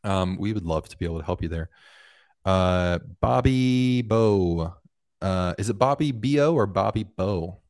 [0.03, 1.69] Um, we would love to be able to help you there.
[2.45, 4.75] Uh, Bobby Bo,
[5.21, 7.61] uh, is it Bobby Bo or Bobby Bo?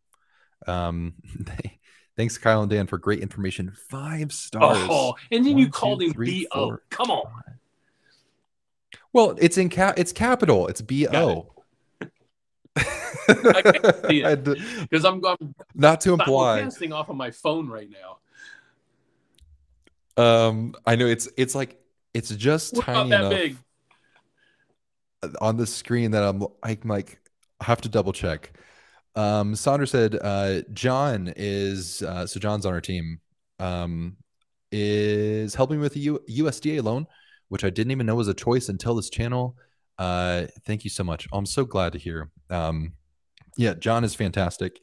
[0.67, 1.13] Um,
[2.17, 3.73] thanks, Kyle and Dan, for great information.
[3.89, 4.77] Five stars.
[4.89, 6.67] Oh, and then One, you two, called him three, B.O.
[6.67, 7.31] four, Come on.
[9.15, 9.93] Well, it's in cap.
[9.97, 10.67] It's capital.
[10.67, 11.47] It's B O.
[12.75, 14.43] I can't see it.
[14.43, 16.63] Because I'm, I'm Not to imply.
[16.63, 17.87] simulcasting off of my phone right
[20.17, 20.21] now.
[20.21, 21.79] Um, I know it's it's like
[22.13, 23.57] it's just We're tiny that enough big.
[25.39, 27.17] on the screen that I'm I'm like
[27.61, 28.51] I have to double check.
[29.15, 33.21] Um, Sandra said uh, John is uh, so John's on our team.
[33.59, 34.17] Um,
[34.73, 37.07] is helping with a U- USDA loan,
[37.49, 39.55] which I didn't even know was a choice until this channel.
[39.97, 41.27] Uh, thank you so much.
[41.31, 42.29] I'm so glad to hear.
[42.49, 42.93] Um,
[43.57, 44.79] yeah, John is fantastic.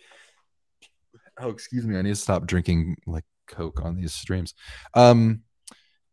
[1.38, 1.98] Oh, excuse me.
[1.98, 4.54] I need to stop drinking like Coke on these streams.
[4.94, 5.42] Um,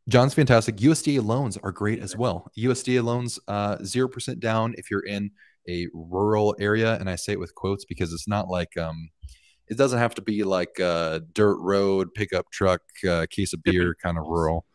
[0.08, 0.78] John's fantastic.
[0.78, 2.52] USDA loans are great as well.
[2.58, 5.32] USDA loans, uh, 0% down if you're in
[5.68, 6.97] a rural area.
[7.00, 9.10] And I say it with quotes because it's not like, um,
[9.68, 13.95] it doesn't have to be like a dirt road, pickup truck, uh, case of beer
[14.02, 14.66] kind of rural.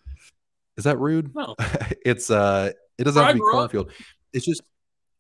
[0.77, 1.35] Is that rude?
[1.35, 1.55] No.
[2.05, 3.93] it's, uh, it doesn't Where have to be up- cornfield.
[4.33, 4.63] It's just,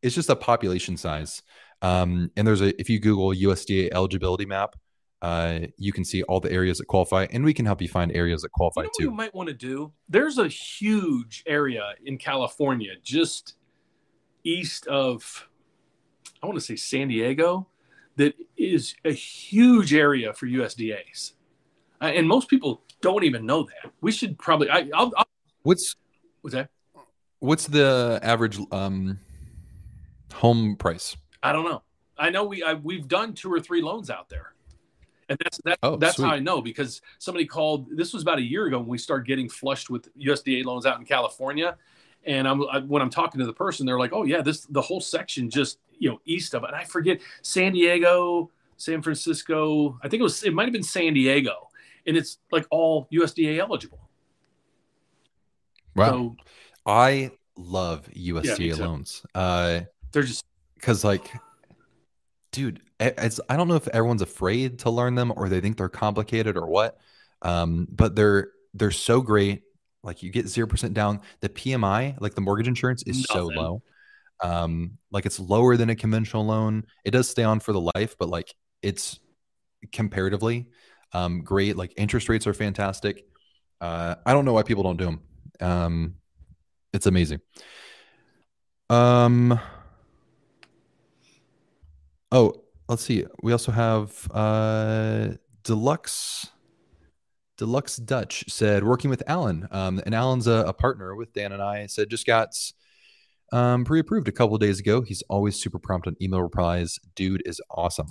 [0.03, 1.43] it's just a population size.
[1.83, 4.75] Um, and there's a, if you Google USDA eligibility map,
[5.23, 8.13] uh, you can see all the areas that qualify, and we can help you find
[8.15, 9.05] areas that You qualify know what too.
[9.05, 9.93] you might want to do?
[10.09, 13.55] There's a huge area in California just
[14.45, 15.49] east of,
[16.43, 17.69] I want to say San Diego,
[18.17, 21.33] that is a huge area for USDAs.
[22.01, 23.93] Uh, and most people don't even know that.
[24.03, 25.27] We should probably, I, I'll, I'll
[25.65, 25.97] What's
[26.43, 26.71] what's that?
[27.41, 29.19] what's the average um,
[30.33, 31.17] home price?
[31.43, 31.83] I don't know.
[32.17, 34.55] I know we I, we've done two or three loans out there,
[35.29, 36.31] and that's that, Oh, that's how.
[36.31, 37.89] I know because somebody called.
[37.97, 40.99] This was about a year ago when we started getting flushed with USDA loans out
[40.99, 41.77] in California,
[42.25, 44.83] and I'm I, when I'm talking to the person, they're like, "Oh yeah, this the
[44.83, 49.99] whole section just you know east of it." And I forget San Diego, San Francisco.
[50.03, 51.69] I think it was it might have been San Diego,
[52.07, 54.04] and it's like all USDA eligible.
[55.97, 56.36] Wow, So
[56.86, 58.82] I love USDA too.
[58.82, 59.22] loans.
[59.34, 59.80] Uh,
[60.12, 61.30] they're just because like,
[62.53, 65.76] dude, I- it's I don't know if everyone's afraid to learn them or they think
[65.76, 66.99] they're complicated or what.
[67.42, 69.62] Um, but they're they're so great.
[70.03, 71.20] Like you get zero percent down.
[71.40, 73.51] The PMI, like the mortgage insurance, is Nothing.
[73.55, 73.82] so low.
[74.42, 76.84] Um, like it's lower than a conventional loan.
[77.05, 79.18] It does stay on for the life, but like it's
[79.92, 80.66] comparatively
[81.12, 81.76] um, great.
[81.76, 83.24] Like interest rates are fantastic.
[83.80, 85.20] Uh, I don't know why people don't do them.
[85.61, 86.17] Um,
[86.93, 87.41] it's amazing.
[88.91, 89.59] Um.
[92.33, 93.25] Oh, let's see.
[93.43, 95.29] We also have uh,
[95.63, 96.49] Deluxe.
[97.57, 101.63] Deluxe Dutch said working with Alan, um, and Alan's a, a, partner with Dan and
[101.63, 101.87] I.
[101.87, 102.49] Said just got
[103.53, 105.03] um, pre-approved a couple days ago.
[105.03, 106.99] He's always super prompt on email replies.
[107.15, 108.09] Dude is awesome.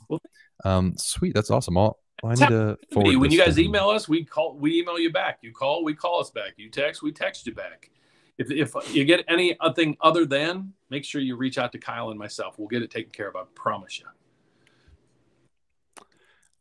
[0.64, 1.78] Um, sweet, that's awesome.
[1.78, 3.18] I'll, I need to forward.
[3.18, 5.40] When you guys email us, we call, we email you back.
[5.42, 6.54] You call, we call us back.
[6.58, 7.92] You text, we text you back.
[8.38, 12.18] If, if you get anything other than, make sure you reach out to Kyle and
[12.18, 12.58] myself.
[12.58, 13.36] We'll get it taken care of.
[13.36, 14.06] I promise you.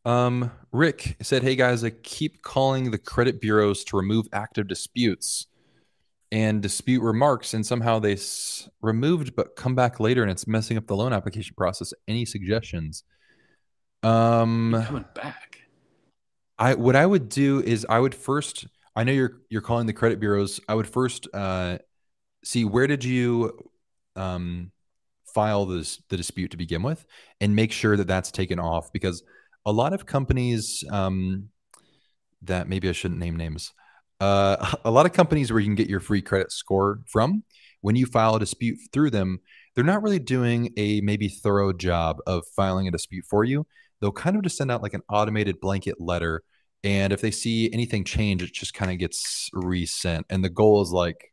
[0.04, 5.46] Um, Rick said, "Hey guys, I keep calling the credit bureaus to remove active disputes
[6.32, 10.76] and dispute remarks, and somehow they s- removed but come back later, and it's messing
[10.76, 11.94] up the loan application process.
[12.08, 13.04] Any suggestions?"
[14.02, 15.51] Um, coming back.
[16.62, 18.66] I what I would do is I would first.
[18.94, 20.60] I know you're you're calling the credit bureaus.
[20.68, 21.78] I would first uh,
[22.44, 23.58] see where did you
[24.14, 24.70] um,
[25.34, 27.04] file this the dispute to begin with,
[27.40, 29.24] and make sure that that's taken off because
[29.66, 31.48] a lot of companies um,
[32.42, 33.72] that maybe I shouldn't name names.
[34.20, 37.42] Uh, a lot of companies where you can get your free credit score from,
[37.80, 39.40] when you file a dispute through them,
[39.74, 43.66] they're not really doing a maybe thorough job of filing a dispute for you
[44.02, 46.42] they'll kind of just send out like an automated blanket letter.
[46.84, 50.26] And if they see anything change, it just kind of gets resent.
[50.30, 51.32] And the goal is like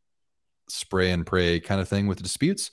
[0.70, 2.72] spray and pray kind of thing with disputes.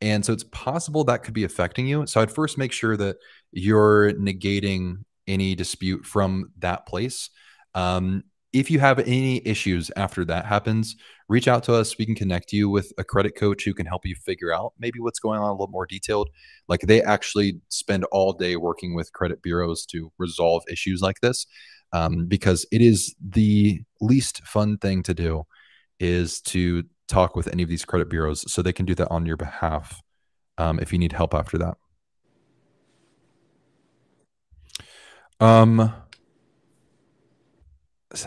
[0.00, 2.06] And so it's possible that could be affecting you.
[2.06, 3.16] So I'd first make sure that
[3.52, 7.30] you're negating any dispute from that place.
[7.74, 10.96] Um, if you have any issues after that happens,
[11.28, 11.96] reach out to us.
[11.96, 14.98] We can connect you with a credit coach who can help you figure out maybe
[14.98, 16.28] what's going on a little more detailed.
[16.68, 21.46] Like they actually spend all day working with credit bureaus to resolve issues like this
[21.92, 25.44] um, because it is the least fun thing to do
[26.00, 29.26] is to talk with any of these credit bureaus so they can do that on
[29.26, 30.02] your behalf
[30.58, 31.76] um, if you need help after that.
[35.40, 35.92] Um,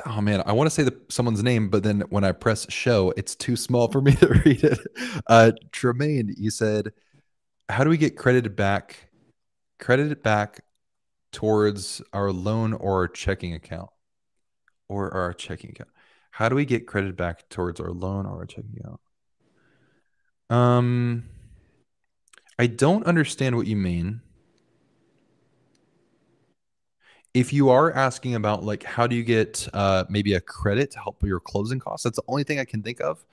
[0.05, 3.13] oh man, I want to say the, someone's name, but then when I press show,
[3.15, 4.79] it's too small for me to read it.
[5.27, 6.91] Uh, Tremaine, you said,
[7.69, 9.09] how do we get credited back,
[9.79, 10.61] credited back
[11.35, 13.89] towards our loan or our checking account
[14.87, 15.89] or our checking account?
[16.31, 18.99] How do we get credit back towards our loan or our checking account?
[20.49, 21.25] Um,
[22.57, 24.21] I don't understand what you mean.
[27.35, 30.99] if you are asking about like how do you get uh, maybe a credit to
[30.99, 33.25] help your closing costs, that's the only thing I can think of.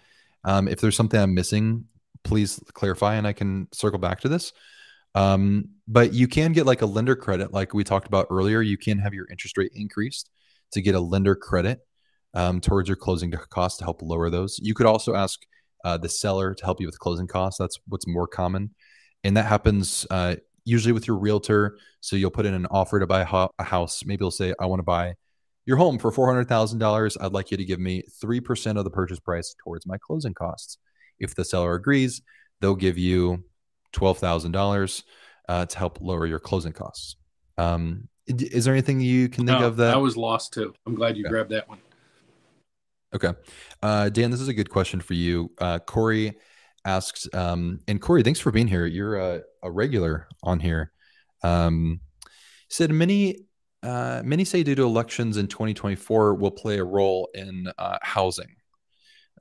[0.43, 1.85] Um, if there's something I'm missing,
[2.25, 4.53] please clarify and I can circle back to this.
[5.15, 8.63] Um, but you can get like a lender credit, like we talked about earlier.
[8.63, 10.31] You can have your interest rate increased
[10.73, 11.81] to get a lender credit
[12.35, 14.59] um, towards your closing costs to help lower those.
[14.63, 15.41] You could also ask
[15.85, 17.59] uh, the seller to help you with closing costs.
[17.59, 18.71] That's what's more common,
[19.25, 21.77] and that happens uh, usually with your realtor.
[22.01, 24.05] So you'll put in an offer to buy a house.
[24.05, 25.15] Maybe you'll say, I want to buy
[25.67, 27.17] your home for $400,000.
[27.21, 30.79] I'd like you to give me 3% of the purchase price towards my closing costs.
[31.21, 32.23] If the seller agrees,
[32.61, 33.45] they'll give you
[33.93, 35.03] $12,000
[35.49, 37.17] uh, to help lower your closing costs.
[37.59, 39.95] Um, is there anything you can think no, of that?
[39.95, 40.75] I was lost too.
[40.87, 41.31] I'm glad you okay.
[41.31, 41.79] grabbed that one.
[43.15, 43.33] Okay.
[43.83, 45.51] Uh, Dan, this is a good question for you.
[45.59, 46.39] Uh, Corey
[46.85, 48.87] asks, um, and Corey, thanks for being here.
[48.87, 50.93] You're a, a regular on here.
[51.43, 52.01] Um,
[52.69, 53.37] said many
[53.83, 58.55] uh, many say due to elections in 2024 will play a role in uh, housing.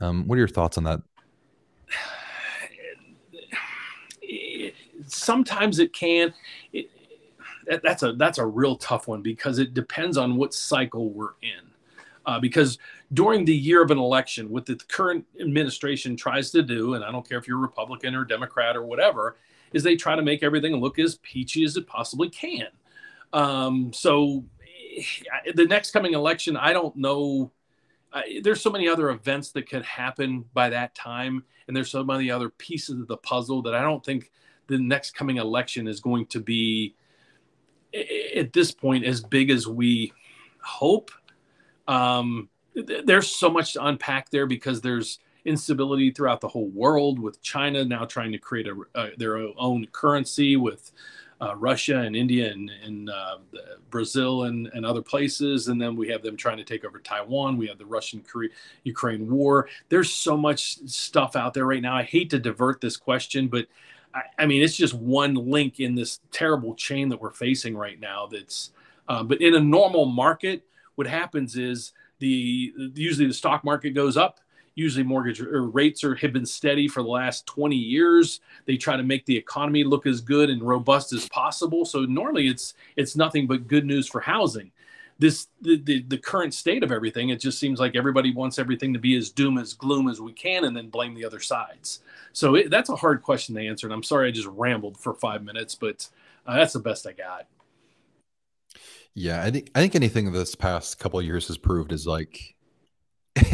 [0.02, 1.00] Um, what are your thoughts on that?
[5.12, 6.34] Sometimes it can.
[6.74, 6.90] It,
[7.84, 11.72] that's a that's a real tough one because it depends on what cycle we're in
[12.26, 12.78] uh, because
[13.14, 17.12] during the year of an election, what the current administration tries to do, and I
[17.12, 19.38] don't care if you're Republican or Democrat or whatever,
[19.74, 22.68] is they try to make everything look as peachy as it possibly can.
[23.34, 24.44] Um, so
[24.98, 27.52] eh, the next coming election, I don't know.
[28.42, 32.30] There's so many other events that could happen by that time, and there's so many
[32.30, 34.32] other pieces of the puzzle that I don't think
[34.72, 36.96] the next coming election is going to be
[38.36, 40.14] at this point as big as we
[40.64, 41.12] hope
[41.88, 47.20] um, th- there's so much to unpack there because there's instability throughout the whole world
[47.20, 50.92] with China now trying to create a, uh, their own currency with
[51.42, 53.38] uh, Russia and India and, and uh,
[53.90, 55.68] Brazil and, and other places.
[55.68, 57.58] And then we have them trying to take over Taiwan.
[57.58, 58.24] We have the Russian
[58.84, 59.68] Ukraine war.
[59.90, 61.96] There's so much stuff out there right now.
[61.96, 63.66] I hate to divert this question, but
[64.14, 68.00] I, I mean, it's just one link in this terrible chain that we're facing right
[68.00, 68.28] now.
[68.32, 68.72] That's,
[69.08, 70.64] uh, but in a normal market,
[70.96, 74.40] what happens is the usually the stock market goes up.
[74.76, 78.40] Usually mortgage rates are have been steady for the last 20 years.
[78.66, 81.84] They try to make the economy look as good and robust as possible.
[81.84, 84.72] So normally it's it's nothing but good news for housing
[85.22, 88.92] this the, the, the current state of everything it just seems like everybody wants everything
[88.92, 92.00] to be as doom as gloom as we can and then blame the other sides.
[92.34, 95.14] So it, that's a hard question to answer and i'm sorry i just rambled for
[95.14, 96.10] five minutes but
[96.48, 97.48] uh, that's the best i got.
[99.14, 102.56] Yeah i think i think anything this past couple of years has proved is like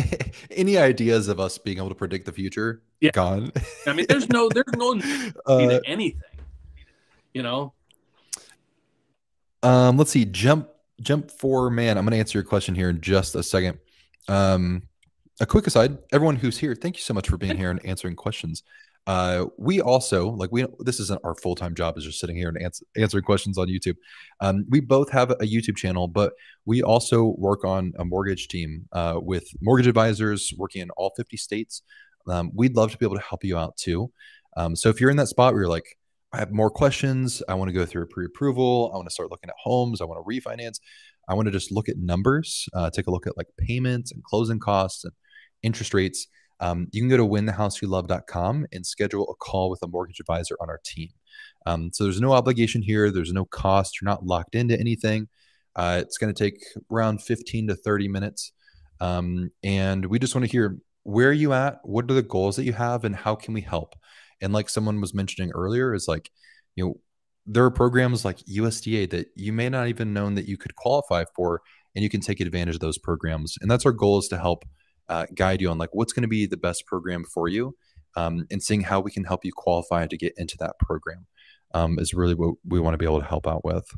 [0.52, 3.12] any ideas of us being able to predict the future yeah.
[3.12, 3.52] gone.
[3.86, 5.00] I mean there's no there's no
[5.46, 6.22] uh, anything
[7.34, 7.74] you know?
[9.64, 10.70] um let's see jump
[11.02, 13.80] jump for man i'm going to answer your question here in just a second.
[14.28, 14.84] Um
[15.40, 18.16] a quick aside everyone who's here thank you so much for being here and answering
[18.16, 18.64] questions.
[19.08, 22.62] Uh, we also like we this isn't our full-time job is just sitting here and
[22.62, 23.96] answer, answering questions on youtube.
[24.42, 26.34] Um, we both have a youtube channel but
[26.66, 31.38] we also work on a mortgage team uh, with mortgage advisors working in all 50
[31.38, 31.84] states.
[32.28, 34.12] Um, we'd love to be able to help you out too.
[34.58, 35.98] Um, so if you're in that spot where you're like
[36.34, 39.32] i have more questions i want to go through a pre-approval i want to start
[39.32, 40.80] looking at homes i want to refinance
[41.28, 44.24] i want to just look at numbers uh, take a look at like payments and
[44.24, 45.14] closing costs and
[45.64, 46.28] interest rates
[46.60, 50.70] um, you can go to winthehouseyoulove.com and schedule a call with a mortgage advisor on
[50.70, 51.10] our team.
[51.66, 53.12] Um, so there's no obligation here.
[53.12, 54.02] There's no cost.
[54.02, 55.28] You're not locked into anything.
[55.76, 56.60] Uh, it's going to take
[56.92, 58.54] around 15 to 30 minutes.
[59.00, 61.80] Um, and we just want to hear where are you at?
[61.84, 63.96] What are the goals that you have and how can we help?
[64.42, 66.30] And like someone was mentioning earlier is like,
[66.76, 67.00] you know,
[67.46, 71.24] there are programs like USDA that you may not even known that you could qualify
[71.36, 71.62] for
[71.96, 73.56] and you can take advantage of those programs.
[73.62, 74.66] And that's our goal is to help
[75.10, 77.76] uh, guide you on like what's going to be the best program for you
[78.16, 81.26] um, and seeing how we can help you qualify to get into that program
[81.74, 83.90] um, is really what we want to be able to help out with.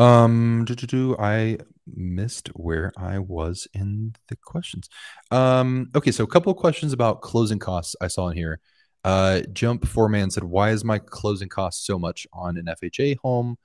[0.00, 1.58] Um, do, do, do, I
[1.94, 4.88] missed where I was in the questions.
[5.30, 8.60] Um, okay, so a couple of questions about closing costs I saw in here.
[9.04, 13.58] Uh, Jump Foreman said, "Why is my closing cost so much on an FHA home?"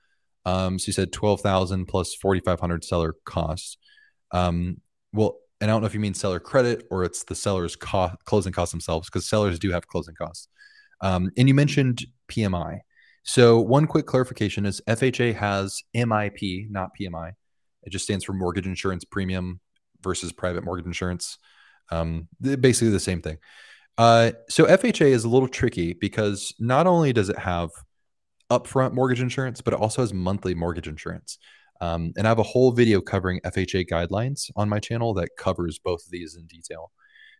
[0.44, 3.78] Um, so you said twelve thousand plus forty five hundred seller costs.
[4.30, 4.82] Um,
[5.14, 8.12] well, and I don't know if you mean seller credit or it's the seller's co-
[8.26, 10.48] closing costs themselves, because sellers do have closing costs.
[11.00, 12.80] Um, and you mentioned PMI.
[13.26, 17.32] So one quick clarification is FHA has MIP, not PMI.
[17.82, 19.60] It just stands for mortgage insurance premium
[20.00, 21.38] versus private mortgage insurance.
[21.90, 23.38] Um, basically the same thing.
[23.98, 27.70] Uh, so FHA is a little tricky because not only does it have
[28.50, 31.38] upfront mortgage insurance, but it also has monthly mortgage insurance.
[31.80, 35.78] Um, and I have a whole video covering FHA guidelines on my channel that covers
[35.78, 36.92] both of these in detail.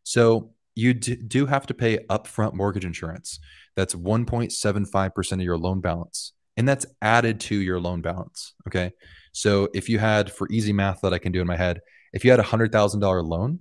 [0.02, 3.40] So you do have to pay upfront mortgage insurance.
[3.74, 6.32] That's 1.75% of your loan balance.
[6.56, 8.54] And that's added to your loan balance.
[8.68, 8.92] Okay.
[9.32, 11.80] So if you had, for easy math that I can do in my head,
[12.12, 13.60] if you had a $100,000 loan,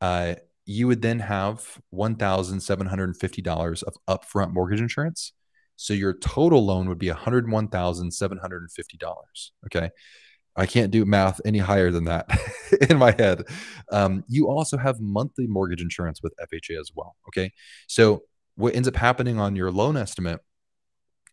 [0.00, 0.34] uh,
[0.64, 5.32] you would then have $1,750 of upfront mortgage insurance
[5.76, 9.50] so your total loan would be $101,750.
[9.66, 9.90] Okay.
[10.56, 12.28] I can't do math any higher than that
[12.90, 13.42] in my head.
[13.92, 17.16] Um, you also have monthly mortgage insurance with FHA as well.
[17.28, 17.52] Okay.
[17.86, 18.22] So
[18.56, 20.40] what ends up happening on your loan estimate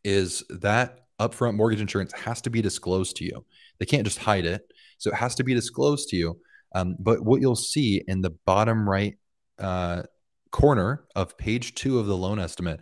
[0.04, 3.46] is that upfront mortgage insurance has to be disclosed to you.
[3.80, 4.62] They can't just hide it.
[4.98, 6.40] So it has to be disclosed to you.
[6.76, 9.18] Um, but what you'll see in the bottom right
[9.60, 10.04] uh,
[10.52, 12.80] corner of page two of the loan estimate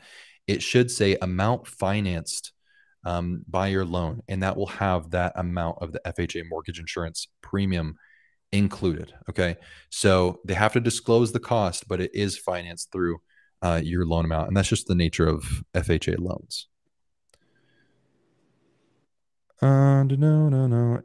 [0.48, 2.52] it should say amount financed
[3.04, 7.28] um, by your loan, and that will have that amount of the FHA mortgage insurance
[7.42, 7.96] premium
[8.52, 9.14] included.
[9.30, 9.58] Okay.
[9.90, 13.22] So they have to disclose the cost, but it is financed through
[13.62, 14.48] uh, your loan amount.
[14.48, 16.68] And that's just the nature of FHA loans.
[19.62, 21.02] Uh, no, no, no.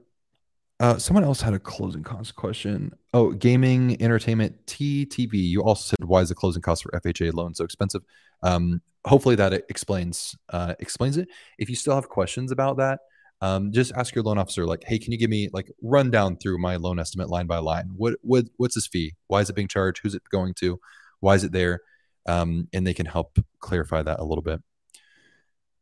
[0.79, 2.93] Uh, someone else had a closing cost question.
[3.15, 5.33] Oh, gaming, entertainment, TTV.
[5.35, 8.03] You also said why is the closing cost for FHA loan so expensive?
[8.43, 11.29] Um, hopefully that explains uh, explains it.
[11.59, 13.01] If you still have questions about that,
[13.41, 14.67] um, just ask your loan officer.
[14.67, 17.59] Like, hey, can you give me like run down through my loan estimate line by
[17.59, 17.93] line?
[17.97, 19.15] What what what's this fee?
[19.29, 20.01] Why is it being charged?
[20.03, 20.79] Who's it going to?
[21.21, 21.81] Why is it there?
[22.27, 24.61] Um, and they can help clarify that a little bit.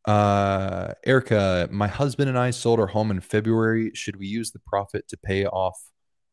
[0.05, 3.91] Uh, Erica, my husband and I sold our home in February.
[3.95, 5.79] Should we use the profit to pay off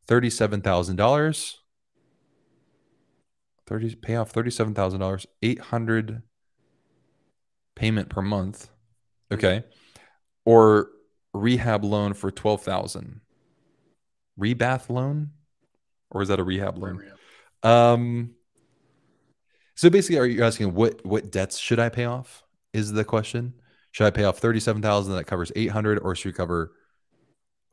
[0.08, 1.58] thirty-seven thousand dollars?
[3.66, 6.22] Thirty pay off thirty-seven thousand dollars, eight hundred
[7.76, 8.70] payment per month.
[9.32, 9.64] Okay.
[10.46, 10.90] Or
[11.34, 13.22] rehab loan for 12,000.
[14.40, 15.32] Rebath loan?
[16.10, 17.04] Or is that a rehab loan?
[17.64, 18.36] Um
[19.76, 22.44] so basically are you asking what what debts should I pay off?
[22.74, 23.54] Is the question.
[23.92, 26.72] Should I pay off 37,000 that covers 800 or should we cover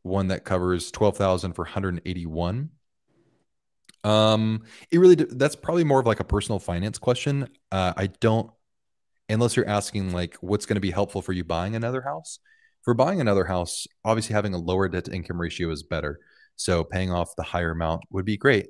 [0.02, 2.70] one that covers 12,000 for 181?
[4.04, 7.48] Um it really that's probably more of like a personal finance question.
[7.72, 8.50] Uh I don't
[9.28, 12.38] unless you're asking like what's going to be helpful for you buying another house.
[12.82, 16.20] For buying another house, obviously having a lower debt to income ratio is better.
[16.56, 18.68] So paying off the higher amount would be great.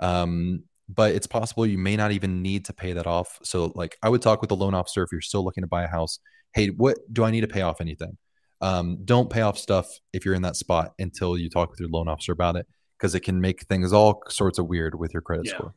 [0.00, 3.38] Um, but it's possible you may not even need to pay that off.
[3.44, 5.84] So like I would talk with the loan officer if you're still looking to buy
[5.84, 6.18] a house.
[6.54, 8.16] Hey, what do I need to pay off anything?
[8.60, 11.88] Um, don't pay off stuff if you're in that spot until you talk with your
[11.88, 12.66] loan officer about it
[12.98, 15.54] because it can make things all sorts of weird with your credit yeah.
[15.54, 15.74] score.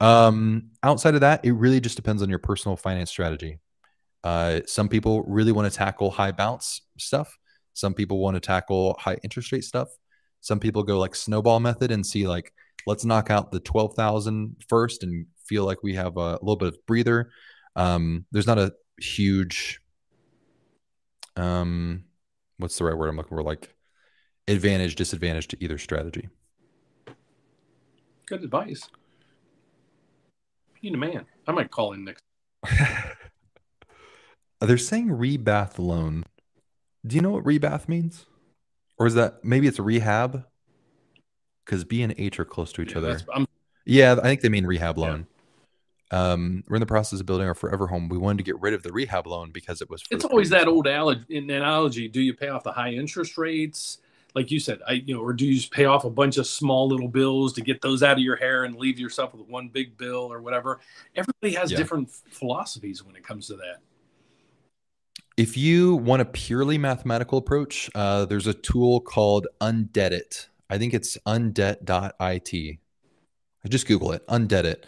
[0.00, 3.58] Um, outside of that, it really just depends on your personal finance strategy.
[4.24, 7.36] Uh, some people really want to tackle high bounce stuff.
[7.74, 9.88] Some people want to tackle high interest rate stuff.
[10.40, 12.52] Some people go like snowball method and see like,
[12.86, 16.86] let's knock out the 12,000 first and feel like we have a little bit of
[16.86, 17.30] breather.
[17.76, 19.80] Um, there's not a huge,
[21.38, 22.04] um,
[22.58, 23.42] what's the right word I'm looking for?
[23.42, 23.74] Like
[24.46, 26.28] advantage, disadvantage to either strategy.
[28.26, 28.88] Good advice.
[30.80, 31.26] You need a man.
[31.46, 32.22] I might call in next.
[34.60, 36.24] They're saying rebath loan.
[37.06, 38.26] Do you know what rebath means?
[38.98, 40.44] Or is that maybe it's rehab?
[41.64, 43.20] Because B and H are close to each yeah, other.
[43.84, 45.26] Yeah, I think they mean rehab loan.
[45.30, 45.37] Yeah.
[46.10, 48.08] Um, we're in the process of building our forever home.
[48.08, 50.02] We wanted to get rid of the rehab loan because it was.
[50.10, 52.08] it's always that old analogy.
[52.08, 53.98] Do you pay off the high interest rates?
[54.34, 56.46] like you said, I you know, or do you just pay off a bunch of
[56.46, 59.68] small little bills to get those out of your hair and leave yourself with one
[59.68, 60.80] big bill or whatever?
[61.16, 61.78] Everybody has yeah.
[61.78, 63.78] different philosophies when it comes to that.
[65.36, 70.48] If you want a purely mathematical approach, uh, there's a tool called Undebit.
[70.68, 72.78] I think it's undebt.it.
[73.64, 74.84] I just Google it, Undebit.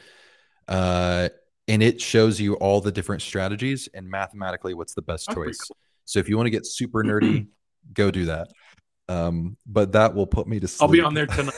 [0.70, 1.28] Uh,
[1.68, 5.58] and it shows you all the different strategies and mathematically what's the best That's choice.
[5.58, 5.76] Cool.
[6.04, 7.48] So if you want to get super nerdy,
[7.92, 8.48] go do that.
[9.08, 10.82] Um, but that will put me to sleep.
[10.82, 11.54] I'll be on there tonight.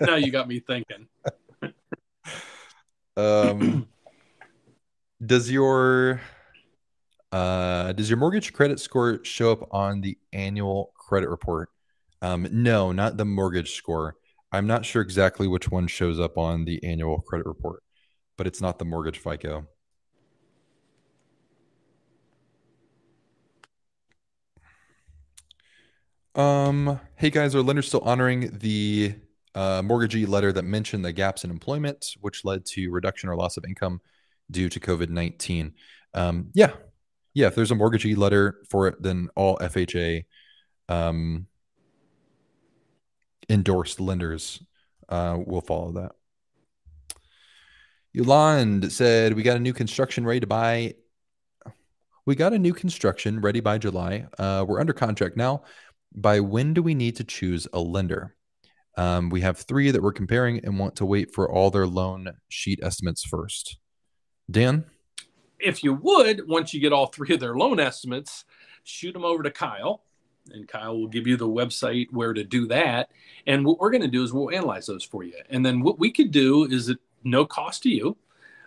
[0.00, 1.08] now you got me thinking.
[3.16, 3.88] um,
[5.24, 6.20] does your
[7.32, 11.70] uh, does your mortgage credit score show up on the annual credit report?
[12.22, 14.16] Um, no, not the mortgage score.
[14.52, 17.82] I'm not sure exactly which one shows up on the annual credit report,
[18.40, 19.66] but it's not the mortgage FICO.
[26.34, 29.14] Um, hey guys, are lenders still honoring the
[29.54, 33.58] uh, mortgagee letter that mentioned the gaps in employment, which led to reduction or loss
[33.58, 34.00] of income
[34.50, 35.74] due to COVID 19?
[36.14, 36.72] Um, yeah.
[37.34, 37.48] Yeah.
[37.48, 40.24] If there's a mortgagee letter for it, then all FHA
[40.88, 41.46] um,
[43.50, 44.62] endorsed lenders
[45.10, 46.12] uh, will follow that.
[48.12, 50.94] Yolande said, We got a new construction ready to buy.
[52.26, 54.26] We got a new construction ready by July.
[54.38, 55.62] Uh, we're under contract now
[56.14, 58.34] by when do we need to choose a lender?
[58.96, 62.32] Um, we have three that we're comparing and want to wait for all their loan
[62.48, 63.78] sheet estimates first.
[64.50, 64.84] Dan?
[65.58, 68.44] If you would, once you get all three of their loan estimates,
[68.82, 70.02] shoot them over to Kyle,
[70.50, 73.10] and Kyle will give you the website where to do that.
[73.46, 75.34] And what we're going to do is we'll analyze those for you.
[75.48, 78.16] And then what we could do is at no cost to you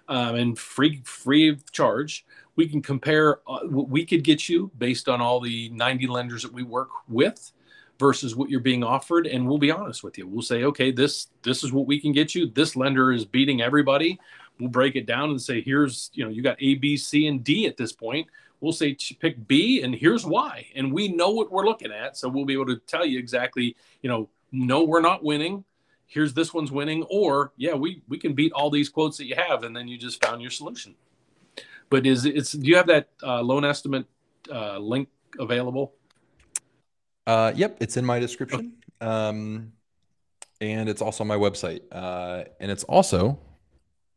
[0.07, 2.25] um, and free free of charge.
[2.55, 6.43] We can compare uh, what we could get you based on all the 90 lenders
[6.43, 7.51] that we work with
[7.99, 10.27] versus what you're being offered and we'll be honest with you.
[10.27, 12.47] We'll say okay this this is what we can get you.
[12.47, 14.19] This lender is beating everybody.
[14.59, 17.43] We'll break it down and say here's you know you got a b c and
[17.43, 18.27] d at this point.
[18.59, 20.67] We'll say pick b and here's why.
[20.75, 23.75] And we know what we're looking at so we'll be able to tell you exactly
[24.01, 25.63] you know no we're not winning
[26.07, 29.35] here's this one's winning or yeah we we can beat all these quotes that you
[29.35, 30.95] have and then you just found your solution
[31.93, 34.07] but is it's do you have that uh, loan estimate
[34.51, 35.09] uh, link
[35.39, 35.93] available?
[37.27, 38.73] Uh, yep, it's in my description.
[38.99, 39.73] Um,
[40.59, 41.81] and it's also on my website.
[41.91, 43.39] Uh, and it's also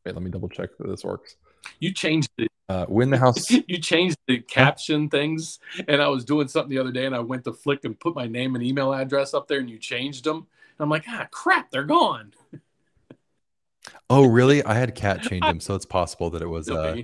[0.05, 1.37] wait, let me double check that this works.
[1.81, 2.51] You changed it.
[2.69, 6.79] Uh, when the house you changed the caption things, and I was doing something the
[6.79, 9.49] other day, and I went to flick and put my name and email address up
[9.49, 10.47] there, and you changed them.
[10.79, 12.33] I'm like, ah, crap, they're gone.
[14.11, 14.65] oh, really?
[14.65, 16.69] I had cat change them, so it's possible that it was.
[16.69, 17.03] Uh,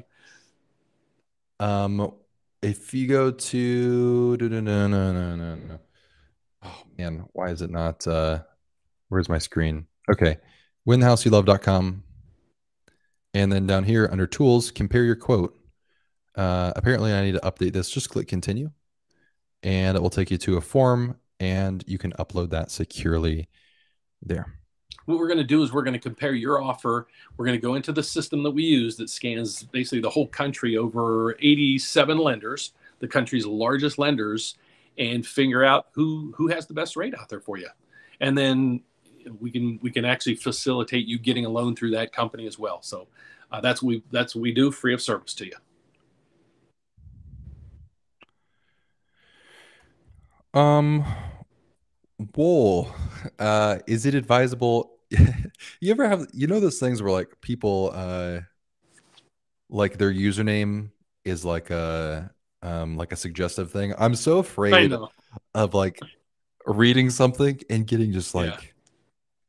[1.61, 2.13] um,
[2.61, 4.37] if you go to
[6.65, 8.07] oh man, why is it not?
[8.07, 8.41] Uh,
[9.09, 9.87] where's my screen?
[10.11, 10.37] Okay,
[10.89, 12.03] winthehouseyoulove.com,
[13.35, 15.57] and then down here under tools, compare your quote.
[16.35, 17.91] Uh, apparently, I need to update this.
[17.91, 18.71] Just click continue.
[19.63, 23.49] and it will take you to a form and you can upload that securely
[24.23, 24.55] there.
[25.07, 27.09] What we're going to do is we're going to compare your offer.
[27.37, 30.29] We're going to go into the system that we use that scans basically the whole
[30.29, 34.57] country over 87 lenders, the country's largest lenders,
[34.99, 37.69] and figure out who who has the best rate out there for you.
[38.21, 38.83] And then
[39.41, 42.83] we can we can actually facilitate you getting a loan through that company as well.
[42.83, 43.09] So
[43.51, 45.53] uh, that's what we that's what we do free of service to you.
[50.61, 51.05] Um,
[52.35, 52.95] Wool,
[53.39, 54.99] uh, is it advisable?
[55.81, 58.41] you ever have you know those things where like people uh
[59.69, 60.91] like their username
[61.25, 62.31] is like a
[62.63, 63.95] um like a suggestive thing.
[63.99, 64.93] I'm so afraid
[65.55, 66.01] of like
[66.67, 68.61] reading something and getting just like yeah.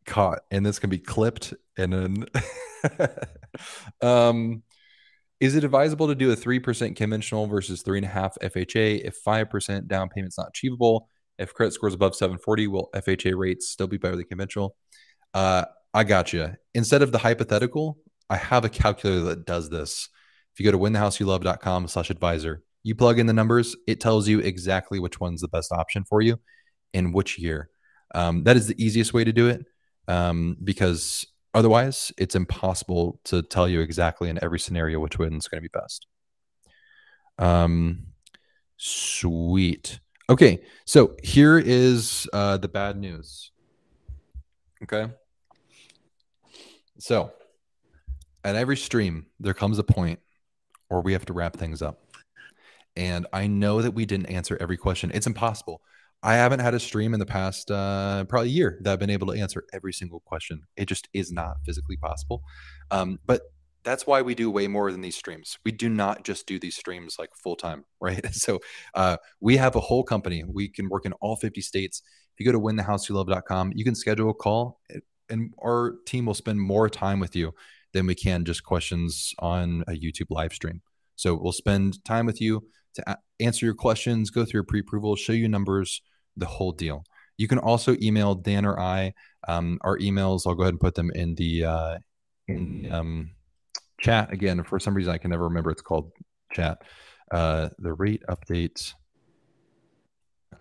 [0.05, 2.25] caught and this can be clipped and then
[4.01, 4.63] um
[5.39, 10.37] is it advisable to do a 3% conventional versus 3.5 FHA if 5% down payment's
[10.37, 11.09] not achievable?
[11.37, 14.75] If credit scores above 740, will FHA rates still be better than conventional?
[15.33, 16.55] Uh, I got you.
[16.73, 17.97] Instead of the hypothetical,
[18.29, 20.09] I have a calculator that does this.
[20.53, 24.39] If you go to winthehouseyoulove.com slash advisor, you plug in the numbers, it tells you
[24.39, 26.39] exactly which one's the best option for you
[26.93, 27.69] in which year.
[28.13, 29.65] Um, that is the easiest way to do it
[30.07, 35.61] um, because Otherwise, it's impossible to tell you exactly in every scenario which one's going
[35.61, 36.07] to be best.
[37.37, 38.07] Um,
[38.77, 39.99] sweet.
[40.29, 43.51] Okay, so here is uh, the bad news.
[44.83, 45.11] Okay.
[46.97, 47.31] So,
[48.43, 50.19] at every stream, there comes a point
[50.87, 51.99] where we have to wrap things up.
[52.95, 55.11] And I know that we didn't answer every question.
[55.13, 55.81] It's impossible.
[56.21, 59.27] I haven't had a stream in the past uh, probably year that I've been able
[59.27, 60.61] to answer every single question.
[60.77, 62.43] It just is not physically possible.
[62.91, 63.41] Um, but
[63.83, 65.57] that's why we do way more than these streams.
[65.65, 68.25] We do not just do these streams like full time, right?
[68.33, 68.59] So
[68.93, 70.43] uh, we have a whole company.
[70.47, 72.01] We can work in all 50 states.
[72.33, 74.99] If you go to winthehouseyoulove.com, you can schedule a call, eh,
[75.29, 77.53] and our team will spend more time with you
[77.93, 80.81] than we can just questions on a YouTube live stream.
[81.15, 85.15] So we'll spend time with you to a- answer your questions, go through your pre-approval,
[85.15, 86.01] show you numbers,
[86.35, 87.03] the whole deal.
[87.37, 89.13] You can also email Dan or I.
[89.47, 91.97] Um, our emails, I'll go ahead and put them in the uh,
[92.47, 93.31] in, um,
[94.03, 94.63] chat again.
[94.63, 95.71] For some reason, I can never remember.
[95.71, 96.11] It's called
[96.51, 96.81] chat.
[97.31, 98.93] Uh, the rate updates.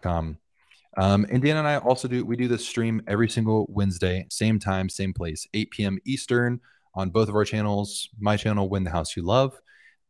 [0.05, 0.39] Um,
[0.97, 4.59] um, and Dan and I also do we do this stream every single Wednesday, same
[4.59, 5.99] time, same place, 8 p.m.
[6.05, 6.61] Eastern
[6.95, 8.09] on both of our channels.
[8.19, 9.59] My channel, Win the House You Love.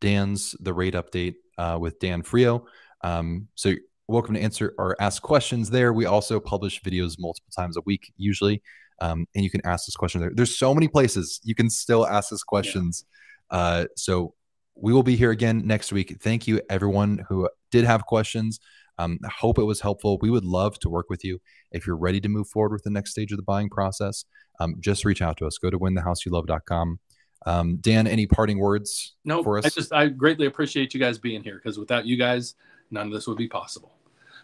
[0.00, 2.66] Dan's the rate update uh, with Dan Frio.
[3.02, 3.74] Um, so
[4.09, 5.92] welcome to answer or ask questions there.
[5.92, 8.62] We also publish videos multiple times a week, usually,
[9.00, 10.32] um, and you can ask this question there.
[10.34, 13.04] There's so many places you can still ask us questions.
[13.52, 14.34] Uh, so
[14.74, 16.16] we will be here again next week.
[16.20, 18.58] Thank you, everyone who did have questions.
[18.98, 20.18] Um, I hope it was helpful.
[20.20, 21.40] We would love to work with you.
[21.70, 24.24] If you're ready to move forward with the next stage of the buying process,
[24.60, 25.58] um, just reach out to us.
[25.58, 26.98] Go to winthehouseyoulove.com.
[27.44, 29.66] Um, Dan, any parting words no, for us?
[29.66, 32.54] I just I greatly appreciate you guys being here because without you guys,
[32.90, 33.92] none of this would be possible.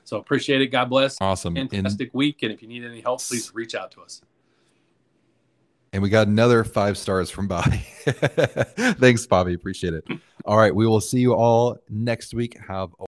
[0.05, 0.69] So appreciate it.
[0.69, 1.21] God bless.
[1.21, 1.55] Awesome.
[1.55, 2.43] Fantastic and, week.
[2.43, 4.23] And if you need any help, please reach out to us.
[5.93, 7.79] And we got another five stars from Bobby.
[8.05, 9.55] Thanks, Bobby.
[9.55, 10.05] Appreciate it.
[10.45, 10.75] All right.
[10.75, 12.59] We will see you all next week.
[12.67, 13.07] Have a